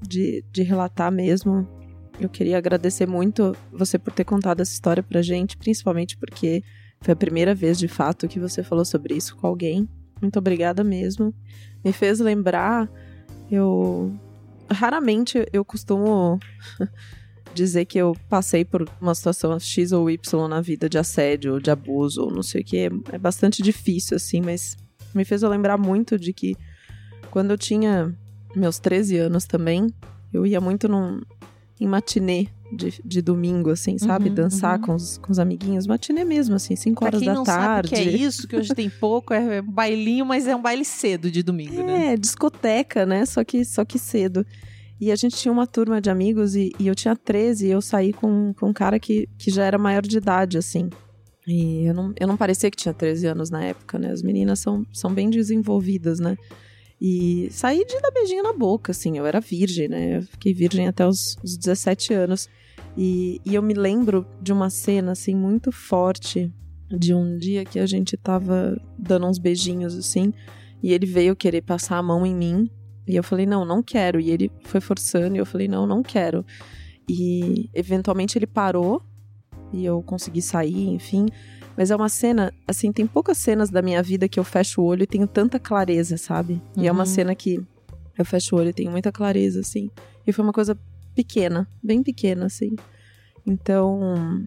de, 0.07 0.45
de 0.53 0.63
relatar 0.63 1.11
mesmo. 1.11 1.67
Eu 2.21 2.29
queria 2.29 2.59
agradecer 2.59 3.09
muito 3.09 3.57
você 3.73 3.99
por 3.99 4.13
ter 4.13 4.25
contado 4.25 4.61
essa 4.61 4.73
história 4.73 5.03
pra 5.03 5.23
gente, 5.23 5.57
principalmente 5.57 6.19
porque 6.19 6.63
foi 7.01 7.15
a 7.15 7.17
primeira 7.17 7.55
vez 7.55 7.79
de 7.79 7.89
fato 7.89 8.29
que 8.29 8.39
você 8.39 8.63
falou 8.63 8.85
sobre 8.85 9.15
isso 9.15 9.35
com 9.35 9.47
alguém. 9.47 9.89
Muito 10.21 10.39
obrigada 10.39 10.85
mesmo. 10.85 11.35
Me 11.85 11.93
fez 11.93 12.21
lembrar, 12.21 12.91
eu 13.51 14.13
raramente 14.71 15.47
eu 15.53 15.65
costumo 15.65 16.39
dizer 17.55 17.85
que 17.87 17.99
eu 17.99 18.15
passei 18.29 18.65
por 18.65 18.89
uma 19.01 19.15
situação 19.15 19.59
X 19.59 19.93
ou 19.93 20.11
Y 20.11 20.49
na 20.49 20.61
vida 20.61 20.89
de 20.89 20.99
assédio, 20.99 21.61
de 21.61 21.71
abuso, 21.71 22.23
ou 22.23 22.31
não 22.31 22.43
sei 22.43 22.63
o 22.63 22.65
que. 22.65 22.91
É 23.13 23.19
bastante 23.19 23.63
difícil, 23.63 24.17
assim, 24.17 24.41
mas 24.41 24.77
me 25.15 25.25
fez 25.25 25.43
eu 25.43 25.49
lembrar 25.49 25.77
muito 25.77 26.19
de 26.19 26.33
que 26.33 26.57
quando 27.31 27.51
eu 27.51 27.59
tinha 27.59 28.15
meus 28.55 28.79
13 28.79 29.17
anos 29.19 29.45
também, 29.45 29.87
eu 30.33 30.47
ia 30.47 30.61
muito 30.61 30.89
num, 30.89 31.21
em 31.81 31.87
matinê 31.87 32.49
de, 32.73 33.01
de 33.05 33.23
domingo, 33.23 33.71
assim, 33.71 33.99
sabe? 33.99 34.29
Uhum, 34.29 34.35
Dançar 34.35 34.79
uhum. 34.79 34.87
Com, 34.87 34.95
os, 34.95 35.19
com 35.19 35.33
os 35.33 35.39
amiguinhos. 35.39 35.87
Matinê 35.87 36.25
mesmo, 36.25 36.55
assim, 36.55 36.77
5 36.77 37.05
horas 37.05 37.21
da 37.23 37.43
tarde. 37.43 37.89
Sabe 37.91 38.03
que 38.03 38.09
é 38.09 38.13
isso, 38.17 38.47
que 38.49 38.57
hoje 38.57 38.75
tem 38.75 38.89
pouco, 38.89 39.35
é 39.35 39.61
um 39.61 39.71
bailinho, 39.71 40.25
mas 40.25 40.47
é 40.47 40.55
um 40.55 40.63
baile 40.63 40.85
cedo 40.85 41.31
de 41.31 41.43
domingo, 41.43 41.81
é, 41.81 41.85
né? 41.85 42.13
É, 42.13 42.17
discoteca, 42.17 43.05
né? 43.05 43.27
Só 43.27 43.43
que, 43.45 43.65
só 43.65 43.85
que 43.85 43.99
cedo. 43.99 44.47
E 45.01 45.11
a 45.11 45.17
gente 45.17 45.37
tinha 45.37 45.51
uma 45.51 45.67
turma 45.67 46.01
de 46.01 46.11
amigos 46.11 46.55
e, 46.55 46.73
e 46.79 46.87
eu 46.87 46.95
tinha 46.95 47.17
13 47.17 47.67
e 47.67 47.71
eu 47.71 47.81
saí 47.81 48.13
com, 48.13 48.53
com 48.59 48.69
um 48.69 48.73
cara 48.73 48.99
que, 48.99 49.29
que 49.39 49.51
já 49.51 49.65
era 49.65 49.79
maior 49.79 50.03
de 50.03 50.19
idade, 50.19 50.59
assim. 50.59 50.91
E 51.47 51.87
eu 51.87 51.95
não, 51.95 52.13
eu 52.21 52.29
não 52.29 52.37
parecia 52.37 52.71
que 52.71 52.77
tinha 52.77 52.93
13 52.93 53.27
anos 53.27 53.51
na 53.51 53.65
época, 53.65 53.99
né? 53.99 54.11
As 54.11 54.23
meninas 54.23 54.59
são, 54.59 54.85
são 54.93 55.13
bem 55.13 55.31
desenvolvidas, 55.31 56.21
né? 56.21 56.37
E 57.01 57.49
saí 57.51 57.83
de 57.87 57.99
dar 58.01 58.11
beijinho 58.11 58.43
na 58.43 58.53
boca, 58.53 58.93
assim. 58.93 59.17
Eu 59.17 59.27
era 59.27 59.41
virgem, 59.41 59.89
né? 59.89 60.19
Eu 60.19 60.23
fiquei 60.23 60.53
virgem 60.53 60.87
até 60.87 61.07
os, 61.07 61.37
os 61.43 61.57
17 61.57 62.13
anos. 62.13 62.49
E, 62.97 63.41
e 63.45 63.55
eu 63.55 63.63
me 63.63 63.73
lembro 63.73 64.27
de 64.43 64.53
uma 64.53 64.69
cena, 64.69 65.13
assim, 65.13 65.35
muito 65.35 65.73
forte. 65.73 66.53
De 66.91 67.15
um 67.15 67.39
dia 67.39 67.65
que 67.65 67.79
a 67.79 67.87
gente 67.87 68.17
tava 68.17 68.79
dando 68.99 69.27
uns 69.27 69.39
beijinhos, 69.39 69.97
assim. 69.97 70.33
E 70.83 70.93
ele 70.93 71.07
veio 71.07 71.35
querer 71.35 71.63
passar 71.63 71.97
a 71.97 72.03
mão 72.03 72.27
em 72.27 72.35
mim. 72.35 72.71
E 73.07 73.17
eu 73.17 73.23
falei, 73.23 73.47
não, 73.47 73.65
não 73.65 73.83
quero. 73.83 74.21
E 74.21 74.31
ele 74.31 74.51
foi 74.65 74.81
forçando. 74.81 75.37
E 75.37 75.39
eu 75.39 75.47
falei, 75.47 75.69
não, 75.69 75.87
não 75.87 76.03
quero. 76.03 76.45
E 77.09 77.71
eventualmente 77.73 78.37
ele 78.37 78.47
parou. 78.47 79.03
E 79.73 79.85
eu 79.85 80.03
consegui 80.03 80.43
sair, 80.43 80.89
enfim. 80.89 81.27
Mas 81.77 81.91
é 81.91 81.97
uma 81.97 82.09
cena, 82.09 82.53
assim, 82.67 82.93
tem 82.93 83.07
poucas 83.07 83.39
cenas 83.39 83.71
da 83.71 83.81
minha 83.81 84.03
vida 84.03 84.29
que 84.29 84.39
eu 84.39 84.45
fecho 84.45 84.83
o 84.83 84.85
olho 84.85 85.05
e 85.05 85.07
tenho 85.07 85.27
tanta 85.27 85.59
clareza, 85.59 86.17
sabe? 86.17 86.55
Uhum. 86.77 86.83
E 86.83 86.89
é 86.89 86.93
uma 86.93 87.01
uhum. 87.01 87.07
cena 87.07 87.35
que 87.35 87.61
eu 88.19 88.25
fecho 88.25 88.55
o 88.55 88.59
olho 88.59 88.71
e 88.71 88.73
tenho 88.73 88.91
muita 88.91 89.11
clareza, 89.11 89.61
assim. 89.61 89.91
E 90.27 90.33
foi 90.33 90.45
uma 90.45 90.53
coisa 90.53 90.79
pequena, 91.15 91.67
bem 91.83 92.03
pequena, 92.03 92.47
assim. 92.47 92.77
Então, 93.47 94.47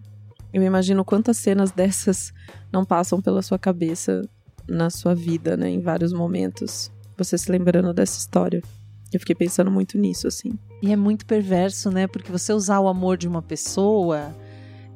eu 0.52 0.62
imagino 0.62 1.04
quantas 1.04 1.36
cenas 1.36 1.72
dessas 1.72 2.32
não 2.72 2.84
passam 2.84 3.20
pela 3.20 3.42
sua 3.42 3.58
cabeça 3.58 4.22
na 4.68 4.90
sua 4.90 5.14
vida, 5.14 5.56
né? 5.56 5.68
Em 5.68 5.80
vários 5.80 6.12
momentos. 6.12 6.90
Você 7.16 7.36
se 7.36 7.50
lembrando 7.50 7.92
dessa 7.92 8.18
história. 8.18 8.62
Eu 9.12 9.20
fiquei 9.20 9.34
pensando 9.34 9.70
muito 9.70 9.98
nisso, 9.98 10.26
assim. 10.26 10.52
E 10.82 10.92
é 10.92 10.96
muito 10.96 11.26
perverso, 11.26 11.90
né? 11.90 12.06
Porque 12.06 12.30
você 12.30 12.52
usar 12.52 12.80
o 12.80 12.88
amor 12.88 13.16
de 13.16 13.28
uma 13.28 13.42
pessoa 13.42 14.34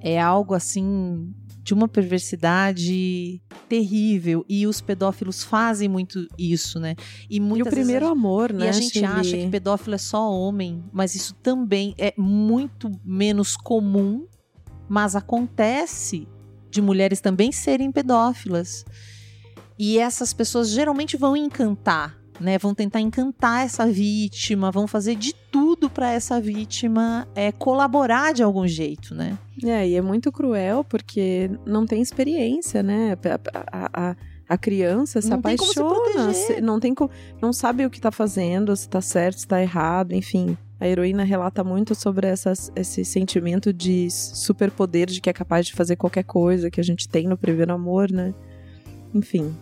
é 0.01 0.21
algo 0.21 0.55
assim 0.55 1.33
de 1.69 1.75
uma 1.75 1.87
perversidade 1.87 3.43
terrível 3.69 4.43
e 4.49 4.67
os 4.67 4.81
pedófilos 4.81 5.45
fazem 5.45 5.87
muito 5.87 6.27
isso, 6.39 6.81
né? 6.81 6.97
E, 7.29 7.39
muitas 7.39 7.67
e 7.67 7.69
o 7.69 7.71
primeiro 7.71 8.07
vezes, 8.07 8.19
amor, 8.19 8.53
né? 8.55 8.65
E 8.65 8.69
a 8.71 8.73
gente 8.73 9.05
acha 9.05 9.37
que 9.37 9.49
pedófilo 9.51 9.95
é 9.95 9.99
só 9.99 10.33
homem, 10.33 10.83
mas 10.91 11.15
isso 11.15 11.35
também 11.35 11.95
é 11.99 12.15
muito 12.17 12.91
menos 13.05 13.55
comum, 13.55 14.27
mas 14.89 15.15
acontece 15.15 16.27
de 16.71 16.81
mulheres 16.81 17.21
também 17.21 17.53
serem 17.53 17.93
pedófilas. 17.93 18.87
E 19.79 19.99
essas 19.99 20.33
pessoas 20.33 20.71
geralmente 20.71 21.19
vão 21.19 21.37
encantar 21.37 22.19
né? 22.41 22.59
Vão 22.59 22.75
tentar 22.75 23.01
encantar 23.01 23.65
essa 23.65 23.87
vítima, 23.87 24.71
vão 24.71 24.87
fazer 24.87 25.15
de 25.15 25.35
tudo 25.51 25.89
para 25.91 26.13
essa 26.13 26.41
vítima 26.41 27.27
é, 27.35 27.51
colaborar 27.53 28.33
de 28.33 28.43
algum 28.43 28.67
jeito, 28.67 29.15
né? 29.15 29.39
É, 29.65 29.89
e 29.89 29.95
é 29.97 30.03
muito 30.03 30.31
cruel 30.31 30.85
porque 30.85 31.51
não 31.67 31.87
tem 31.87 32.01
experiência, 32.01 32.83
né? 32.83 33.17
A, 33.73 34.11
a, 34.11 34.17
a 34.49 34.57
criança 34.57 35.21
se 35.21 35.29
não 35.29 35.39
apaixona, 35.39 36.33
se, 36.33 36.61
não 36.61 36.81
tem 36.81 36.95
não 37.41 37.53
sabe 37.53 37.85
o 37.85 37.91
que 37.91 38.01
tá 38.01 38.11
fazendo, 38.11 38.75
se 38.75 38.89
tá 38.89 39.01
certo, 39.01 39.41
se 39.41 39.47
tá 39.47 39.61
errado, 39.61 40.13
enfim. 40.13 40.57
A 40.81 40.87
heroína 40.87 41.25
relata 41.25 41.65
muito 41.65 41.93
sobre 41.95 42.29
essas, 42.29 42.71
esse 42.77 43.05
sentimento 43.05 43.73
de 43.73 44.09
superpoder, 44.11 45.07
de 45.07 45.21
que 45.21 45.29
é 45.29 45.33
capaz 45.33 45.67
de 45.67 45.73
fazer 45.73 45.97
qualquer 45.97 46.23
coisa 46.23 46.71
que 46.71 46.81
a 46.81 46.85
gente 46.85 47.09
tem 47.09 47.27
no 47.27 47.37
primeiro 47.37 47.73
amor, 47.73 48.11
né? 48.13 48.33
Enfim, 49.13 49.55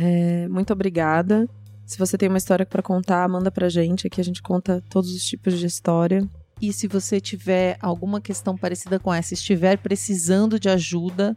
é, 0.00 0.46
muito 0.48 0.72
obrigada. 0.72 1.48
Se 1.86 1.98
você 1.98 2.18
tem 2.18 2.28
uma 2.28 2.36
história 2.36 2.66
para 2.66 2.82
contar, 2.82 3.28
manda 3.28 3.50
pra 3.50 3.68
gente, 3.68 4.08
aqui 4.08 4.20
a 4.20 4.24
gente 4.24 4.42
conta 4.42 4.82
todos 4.90 5.14
os 5.14 5.24
tipos 5.24 5.56
de 5.58 5.66
história. 5.66 6.28
E 6.60 6.72
se 6.72 6.88
você 6.88 7.20
tiver 7.20 7.76
alguma 7.80 8.20
questão 8.20 8.56
parecida 8.56 8.98
com 8.98 9.14
essa, 9.14 9.34
estiver 9.34 9.78
precisando 9.78 10.58
de 10.58 10.68
ajuda, 10.68 11.36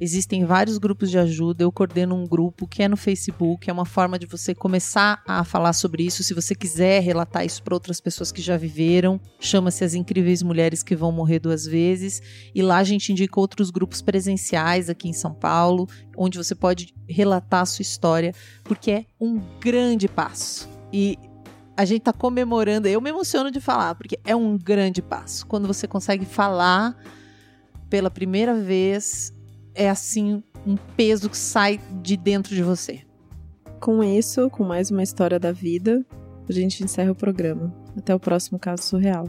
Existem 0.00 0.44
vários 0.44 0.78
grupos 0.78 1.10
de 1.10 1.18
ajuda. 1.18 1.64
Eu 1.64 1.72
coordeno 1.72 2.14
um 2.14 2.26
grupo 2.26 2.68
que 2.68 2.82
é 2.82 2.88
no 2.88 2.96
Facebook. 2.96 3.68
É 3.68 3.72
uma 3.72 3.84
forma 3.84 4.18
de 4.18 4.26
você 4.26 4.54
começar 4.54 5.22
a 5.26 5.42
falar 5.42 5.72
sobre 5.72 6.04
isso. 6.04 6.22
Se 6.22 6.32
você 6.32 6.54
quiser 6.54 7.02
relatar 7.02 7.44
isso 7.44 7.62
para 7.62 7.74
outras 7.74 8.00
pessoas 8.00 8.30
que 8.30 8.40
já 8.40 8.56
viveram, 8.56 9.20
chama-se 9.40 9.84
As 9.84 9.94
Incríveis 9.94 10.42
Mulheres 10.42 10.82
que 10.82 10.94
Vão 10.94 11.10
Morrer 11.10 11.40
Duas 11.40 11.66
Vezes. 11.66 12.22
E 12.54 12.62
lá 12.62 12.78
a 12.78 12.84
gente 12.84 13.10
indica 13.10 13.40
outros 13.40 13.70
grupos 13.70 14.00
presenciais 14.00 14.88
aqui 14.88 15.08
em 15.08 15.12
São 15.12 15.34
Paulo, 15.34 15.88
onde 16.16 16.38
você 16.38 16.54
pode 16.54 16.94
relatar 17.08 17.62
a 17.62 17.66
sua 17.66 17.82
história, 17.82 18.32
porque 18.62 18.90
é 18.90 19.04
um 19.20 19.40
grande 19.60 20.06
passo. 20.06 20.68
E 20.92 21.18
a 21.76 21.84
gente 21.84 22.00
está 22.00 22.12
comemorando. 22.12 22.88
Eu 22.88 23.00
me 23.00 23.10
emociono 23.10 23.50
de 23.50 23.60
falar, 23.60 23.94
porque 23.94 24.18
é 24.24 24.34
um 24.34 24.56
grande 24.58 25.00
passo. 25.00 25.46
Quando 25.46 25.66
você 25.66 25.86
consegue 25.86 26.24
falar 26.24 26.96
pela 27.88 28.10
primeira 28.10 28.54
vez, 28.54 29.32
é 29.78 29.88
assim 29.88 30.42
um 30.66 30.76
peso 30.96 31.30
que 31.30 31.36
sai 31.36 31.80
de 32.02 32.16
dentro 32.16 32.52
de 32.54 32.62
você. 32.64 33.00
Com 33.80 34.02
isso, 34.02 34.50
com 34.50 34.64
mais 34.64 34.90
uma 34.90 35.04
história 35.04 35.38
da 35.38 35.52
vida, 35.52 36.04
a 36.48 36.52
gente 36.52 36.82
encerra 36.82 37.12
o 37.12 37.14
programa. 37.14 37.72
Até 37.96 38.12
o 38.12 38.18
próximo 38.18 38.58
caso 38.58 38.82
surreal. 38.82 39.26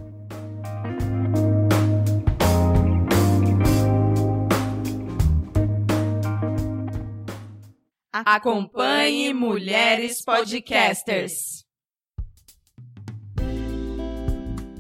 Acompanhe 8.12 9.34
Mulheres 9.34 10.24
Podcasters. 10.26 11.64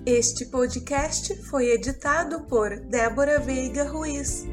Este 0.05 0.49
podcast 0.49 1.35
foi 1.49 1.67
editado 1.67 2.47
por 2.47 2.69
Débora 2.89 3.39
Veiga 3.39 3.83
Ruiz. 3.83 4.47